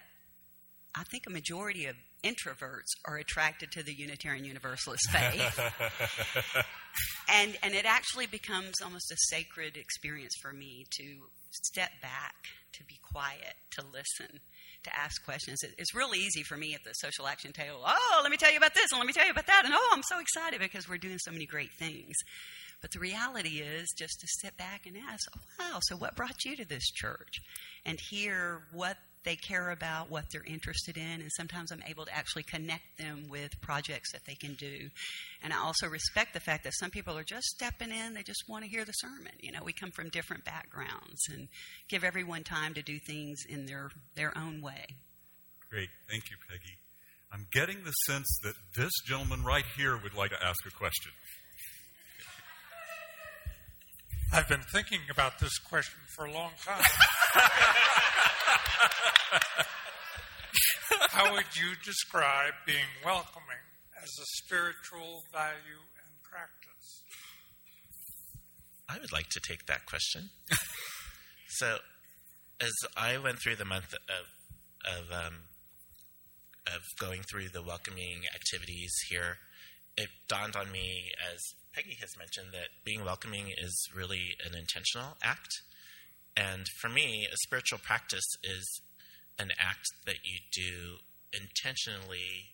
I 0.95 1.03
think 1.05 1.25
a 1.27 1.31
majority 1.31 1.87
of 1.87 1.97
introverts 2.23 2.93
are 3.05 3.17
attracted 3.17 3.73
to 3.73 3.83
the 3.83 3.93
Unitarian 3.93 4.45
Universalist 4.45 5.11
faith. 5.11 5.59
and, 7.29 7.57
and 7.63 7.75
it 7.75 7.85
actually 7.85 8.27
becomes 8.27 8.81
almost 8.83 9.11
a 9.11 9.17
sacred 9.17 9.77
experience 9.77 10.35
for 10.41 10.53
me 10.53 10.87
to 10.99 11.05
step 11.51 11.91
back, 12.01 12.35
to 12.75 12.85
be 12.85 12.99
quiet, 13.03 13.55
to 13.73 13.83
listen, 13.93 14.41
to 14.85 14.99
ask 14.99 15.25
questions. 15.25 15.63
It, 15.63 15.75
it's 15.79 15.95
real 15.95 16.15
easy 16.15 16.43
for 16.43 16.57
me 16.57 16.75
at 16.75 16.85
the 16.85 16.93
social 16.95 17.27
action 17.27 17.53
table. 17.53 17.83
Oh, 17.85 18.21
let 18.23 18.31
me 18.31 18.37
tell 18.37 18.51
you 18.51 18.59
about 18.59 18.75
this, 18.75 18.93
and 18.93 18.99
let 18.99 19.07
me 19.07 19.13
tell 19.13 19.25
you 19.25 19.33
about 19.33 19.47
that, 19.47 19.65
and 19.65 19.75
oh, 19.75 19.91
I'm 19.93 20.03
so 20.03 20.19
excited 20.19 20.61
because 20.61 20.89
we're 20.89 20.99
doing 20.99 21.19
so 21.19 21.31
many 21.31 21.47
great 21.47 21.73
things. 21.79 22.15
But 22.81 22.91
the 22.91 22.99
reality 22.99 23.61
is 23.61 23.89
just 23.97 24.21
to 24.21 24.27
sit 24.41 24.57
back 24.57 24.87
and 24.87 24.97
ask, 24.97 25.31
oh, 25.37 25.41
wow, 25.59 25.79
so 25.83 25.95
what 25.97 26.17
brought 26.17 26.45
you 26.45 26.57
to 26.57 26.65
this 26.65 26.91
church? 26.91 27.41
And 27.87 27.99
hear 28.11 28.65
what 28.73 28.97
they 29.25 29.37
care 29.37 29.71
about, 29.71 30.11
what 30.11 30.25
they're 30.33 30.45
interested 30.45 30.97
in, 30.97 31.21
and 31.21 31.31
sometimes 31.33 31.71
I'm 31.71 31.83
able 31.87 32.05
to 32.05 32.15
actually 32.15 32.43
connect 32.43 32.99
them 32.99 33.27
with 33.29 33.61
projects 33.61 34.13
that 34.13 34.25
they 34.27 34.35
can 34.35 34.55
do. 34.55 34.89
And 35.43 35.53
I 35.53 35.59
also 35.59 35.89
respect 35.89 36.35
the 36.35 36.41
fact 36.41 36.65
that 36.65 36.75
some 36.75 36.91
people 36.91 37.17
are 37.17 37.25
just 37.25 37.47
stepping 37.47 37.91
in, 37.91 38.15
they 38.15 38.23
just 38.23 38.45
want 38.49 38.65
to 38.65 38.71
hear 38.71 38.85
the 38.85 38.93
sermon. 38.93 39.33
You 39.41 39.53
know, 39.53 39.61
we 39.65 39.73
come 39.73 39.91
from 39.91 40.09
different 40.09 40.45
backgrounds 40.45 41.21
and 41.31 41.49
give 41.89 42.05
everyone 42.05 42.45
time 42.45 42.75
to 42.75 42.83
do 42.83 42.99
things 42.99 43.41
in 43.49 43.67
their, 43.67 43.91
their 44.17 44.37
own 44.37 44.61
way. 44.61 44.87
Great. 45.71 45.89
Thank 46.11 46.25
you, 46.31 46.37
Peggy. 46.51 46.77
I'm 47.33 47.47
getting 47.51 47.83
the 47.85 47.93
sense 48.07 48.29
that 48.43 48.55
this 48.77 48.93
gentleman 49.07 49.43
right 49.43 49.65
here 49.77 49.99
would 50.03 50.15
like 50.15 50.31
to 50.31 50.45
ask 50.45 50.59
a 50.67 50.71
question. 50.71 51.13
I've 54.35 54.49
been 54.49 54.65
thinking 54.73 55.01
about 55.11 55.39
this 55.41 55.59
question 55.59 56.01
for 56.17 56.25
a 56.25 56.33
long 56.33 56.53
time. 56.65 56.81
How 61.11 61.35
would 61.35 61.55
you 61.55 61.75
describe 61.85 62.55
being 62.67 62.89
welcoming 63.05 63.61
as 64.03 64.09
a 64.09 64.25
spiritual 64.43 65.25
value 65.31 65.85
and 66.01 66.23
practice? 66.23 67.03
I 68.89 68.99
would 68.99 69.13
like 69.13 69.29
to 69.33 69.41
take 69.47 69.67
that 69.67 69.85
question. 69.85 70.31
so, 71.49 71.77
as 72.59 72.73
I 72.97 73.19
went 73.19 73.43
through 73.43 73.57
the 73.57 73.67
month 73.67 73.93
of 73.93 74.27
of, 74.85 75.13
um, 75.13 75.35
of 76.67 76.81
going 76.99 77.23
through 77.31 77.51
the 77.51 77.63
welcoming 77.63 78.23
activities 78.35 78.93
here, 79.11 79.39
it 79.97 80.09
dawned 80.29 80.57
on 80.57 80.71
me 80.71 81.11
as 81.33 81.41
Peggy 81.75 81.97
has 82.01 82.17
mentioned 82.19 82.49
that 82.53 82.85
being 82.85 83.05
welcoming 83.05 83.51
is 83.57 83.89
really 83.95 84.37
an 84.45 84.55
intentional 84.55 85.17
act. 85.23 85.49
And 86.37 86.67
for 86.81 86.89
me, 86.89 87.27
a 87.31 87.37
spiritual 87.45 87.79
practice 87.79 88.27
is 88.43 88.81
an 89.39 89.51
act 89.59 89.89
that 90.07 90.21
you 90.25 90.39
do 90.53 90.99
intentionally 91.33 92.53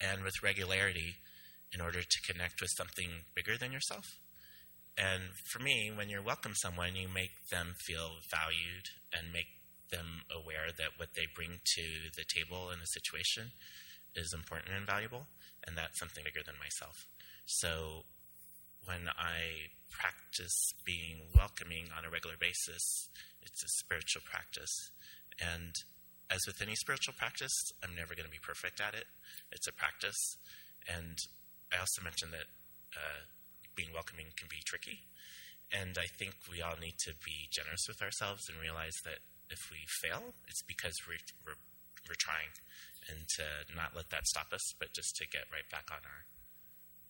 and 0.00 0.22
with 0.22 0.42
regularity 0.42 1.16
in 1.72 1.80
order 1.80 2.00
to 2.02 2.32
connect 2.32 2.60
with 2.60 2.70
something 2.76 3.26
bigger 3.34 3.56
than 3.56 3.72
yourself. 3.72 4.04
And 4.98 5.34
for 5.52 5.62
me, 5.62 5.92
when 5.94 6.08
you 6.08 6.22
welcome 6.24 6.54
someone, 6.54 6.96
you 6.96 7.08
make 7.08 7.48
them 7.50 7.74
feel 7.86 8.18
valued 8.30 8.90
and 9.12 9.32
make 9.32 9.46
them 9.90 10.22
aware 10.32 10.72
that 10.76 10.98
what 10.98 11.14
they 11.14 11.26
bring 11.34 11.60
to 11.76 11.84
the 12.16 12.24
table 12.26 12.70
in 12.70 12.80
a 12.80 12.86
situation 12.86 13.52
is 14.16 14.32
important 14.32 14.72
and 14.74 14.86
valuable, 14.86 15.28
and 15.66 15.76
that's 15.76 16.00
something 16.00 16.24
bigger 16.24 16.42
than 16.44 16.56
myself. 16.58 17.06
So 17.44 18.08
when 18.84 19.06
I 19.14 19.70
practice 19.90 20.72
being 20.84 21.30
welcoming 21.34 21.92
on 21.96 22.04
a 22.04 22.10
regular 22.10 22.36
basis, 22.40 23.08
it's 23.42 23.62
a 23.62 23.70
spiritual 23.82 24.22
practice. 24.24 24.90
And 25.38 25.74
as 26.30 26.42
with 26.46 26.62
any 26.62 26.74
spiritual 26.74 27.14
practice, 27.14 27.54
I'm 27.82 27.94
never 27.94 28.14
going 28.14 28.26
to 28.26 28.32
be 28.32 28.42
perfect 28.42 28.80
at 28.80 28.94
it. 28.94 29.06
It's 29.52 29.68
a 29.68 29.74
practice. 29.74 30.38
And 30.90 31.18
I 31.70 31.78
also 31.78 32.02
mentioned 32.02 32.32
that 32.32 32.50
uh, 32.94 33.22
being 33.74 33.92
welcoming 33.94 34.34
can 34.34 34.48
be 34.50 34.62
tricky. 34.66 35.06
And 35.70 35.98
I 35.98 36.06
think 36.18 36.34
we 36.46 36.62
all 36.62 36.78
need 36.78 36.98
to 37.10 37.12
be 37.26 37.50
generous 37.50 37.86
with 37.90 38.02
ourselves 38.02 38.46
and 38.46 38.58
realize 38.58 38.94
that 39.04 39.18
if 39.50 39.70
we 39.70 39.82
fail, 40.02 40.34
it's 40.46 40.62
because 40.62 40.94
we're, 41.06 41.22
we're, 41.42 41.58
we're 42.06 42.18
trying. 42.18 42.54
And 43.08 43.22
to 43.38 43.44
not 43.74 43.94
let 43.94 44.10
that 44.10 44.26
stop 44.26 44.52
us, 44.52 44.62
but 44.78 44.92
just 44.92 45.14
to 45.16 45.24
get 45.26 45.46
right 45.52 45.66
back 45.70 45.86
on 45.92 46.02
our 46.02 46.20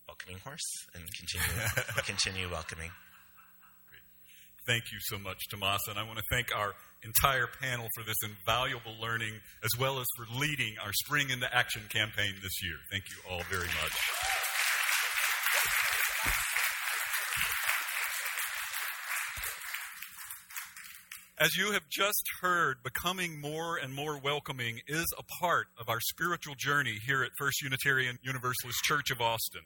welcoming 0.06 0.38
horse 0.44 0.66
and 0.94 1.02
continue 1.16 1.66
continue 2.04 2.50
welcoming. 2.50 2.90
Thank 4.66 4.90
you 4.90 4.98
so 5.00 5.18
much, 5.18 5.38
Tomasa, 5.48 5.90
and 5.90 5.98
I 5.98 6.02
want 6.02 6.18
to 6.18 6.24
thank 6.28 6.50
our 6.54 6.74
entire 7.04 7.46
panel 7.46 7.86
for 7.94 8.02
this 8.02 8.16
invaluable 8.24 8.96
learning, 9.00 9.34
as 9.62 9.70
well 9.78 10.00
as 10.00 10.06
for 10.16 10.26
leading 10.40 10.74
our 10.82 10.92
Spring 11.06 11.30
into 11.30 11.46
Action 11.54 11.82
campaign 11.88 12.34
this 12.42 12.62
year. 12.64 12.74
Thank 12.90 13.04
you 13.08 13.16
all 13.30 13.42
very 13.48 13.68
much. 13.68 14.55
As 21.38 21.54
you 21.54 21.72
have 21.72 21.86
just 21.90 22.24
heard, 22.40 22.82
becoming 22.82 23.38
more 23.42 23.76
and 23.76 23.92
more 23.92 24.18
welcoming 24.18 24.80
is 24.86 25.04
a 25.18 25.22
part 25.38 25.66
of 25.78 25.86
our 25.86 26.00
spiritual 26.00 26.54
journey 26.54 26.98
here 27.06 27.22
at 27.22 27.30
First 27.38 27.60
Unitarian 27.60 28.18
Universalist 28.22 28.78
Church 28.84 29.10
of 29.10 29.20
Austin. 29.20 29.60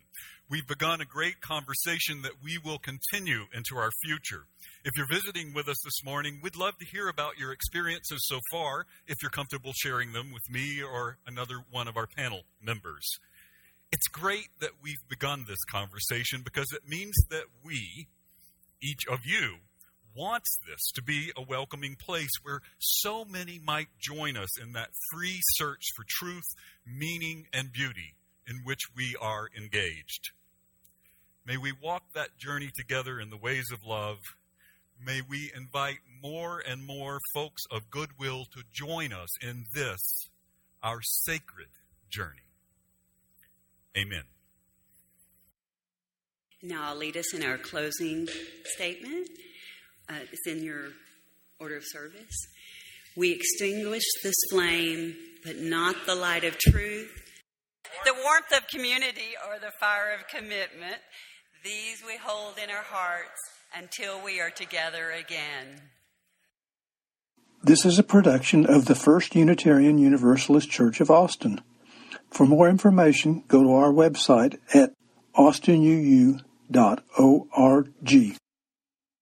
We've 0.48 0.66
begun 0.66 1.00
a 1.00 1.04
great 1.04 1.40
conversation 1.40 2.22
that 2.22 2.42
we 2.42 2.58
will 2.64 2.80
continue 2.80 3.42
into 3.54 3.76
our 3.76 3.92
future. 4.04 4.46
If 4.84 4.96
you're 4.96 5.06
visiting 5.06 5.54
with 5.54 5.68
us 5.68 5.80
this 5.84 6.04
morning, 6.04 6.40
we'd 6.42 6.56
love 6.56 6.76
to 6.78 6.86
hear 6.90 7.08
about 7.08 7.38
your 7.38 7.52
experiences 7.52 8.18
so 8.26 8.40
far, 8.50 8.86
if 9.06 9.18
you're 9.22 9.30
comfortable 9.30 9.72
sharing 9.72 10.12
them 10.12 10.32
with 10.32 10.50
me 10.50 10.82
or 10.82 11.18
another 11.24 11.62
one 11.70 11.86
of 11.86 11.96
our 11.96 12.08
panel 12.08 12.40
members. 12.60 13.06
It's 13.92 14.08
great 14.08 14.48
that 14.60 14.70
we've 14.82 15.08
begun 15.08 15.44
this 15.46 15.62
conversation 15.70 16.42
because 16.42 16.72
it 16.72 16.88
means 16.88 17.14
that 17.30 17.44
we, 17.62 18.08
each 18.82 19.06
of 19.08 19.20
you, 19.24 19.58
wants 20.20 20.58
this 20.68 20.90
to 20.94 21.02
be 21.02 21.32
a 21.34 21.42
welcoming 21.42 21.96
place 21.96 22.30
where 22.42 22.60
so 22.78 23.24
many 23.24 23.58
might 23.64 23.88
join 23.98 24.36
us 24.36 24.60
in 24.60 24.72
that 24.72 24.90
free 25.10 25.40
search 25.52 25.82
for 25.96 26.04
truth, 26.06 26.44
meaning, 26.86 27.46
and 27.54 27.72
beauty 27.72 28.14
in 28.46 28.60
which 28.64 28.80
we 28.94 29.16
are 29.18 29.48
engaged. 29.56 30.30
May 31.46 31.56
we 31.56 31.72
walk 31.82 32.02
that 32.14 32.36
journey 32.36 32.70
together 32.76 33.18
in 33.18 33.30
the 33.30 33.38
ways 33.38 33.64
of 33.72 33.78
love. 33.86 34.18
May 35.02 35.22
we 35.26 35.50
invite 35.56 36.00
more 36.22 36.62
and 36.68 36.84
more 36.84 37.18
folks 37.32 37.62
of 37.70 37.90
goodwill 37.90 38.44
to 38.52 38.62
join 38.70 39.14
us 39.14 39.30
in 39.42 39.64
this, 39.74 40.28
our 40.82 41.00
sacred 41.00 41.68
journey. 42.10 42.50
Amen. 43.96 44.24
Now 46.62 46.90
I'll 46.90 46.96
lead 46.96 47.16
us 47.16 47.32
in 47.32 47.42
our 47.42 47.56
closing 47.56 48.28
statement. 48.74 49.30
Uh, 50.10 50.14
it's 50.32 50.46
in 50.46 50.64
your 50.64 50.88
order 51.60 51.76
of 51.76 51.84
service. 51.86 52.48
We 53.16 53.30
extinguish 53.32 54.02
this 54.24 54.34
flame, 54.50 55.14
but 55.44 55.58
not 55.58 55.94
the 56.04 56.16
light 56.16 56.42
of 56.42 56.58
truth. 56.58 57.10
The 58.04 58.14
warmth 58.14 58.52
of 58.56 58.66
community 58.68 59.36
or 59.46 59.60
the 59.60 59.70
fire 59.78 60.12
of 60.12 60.26
commitment. 60.26 60.96
These 61.62 62.02
we 62.04 62.16
hold 62.16 62.54
in 62.62 62.70
our 62.70 62.82
hearts 62.82 63.40
until 63.76 64.24
we 64.24 64.40
are 64.40 64.50
together 64.50 65.12
again. 65.12 65.82
This 67.62 67.84
is 67.84 67.98
a 67.98 68.02
production 68.02 68.66
of 68.66 68.86
the 68.86 68.94
First 68.94 69.36
Unitarian 69.36 69.98
Universalist 69.98 70.70
Church 70.70 71.00
of 71.00 71.10
Austin. 71.10 71.60
For 72.30 72.46
more 72.46 72.68
information, 72.68 73.44
go 73.46 73.62
to 73.62 73.72
our 73.74 73.92
website 73.92 74.58
at 74.74 74.92
austinuu.org. 75.36 76.42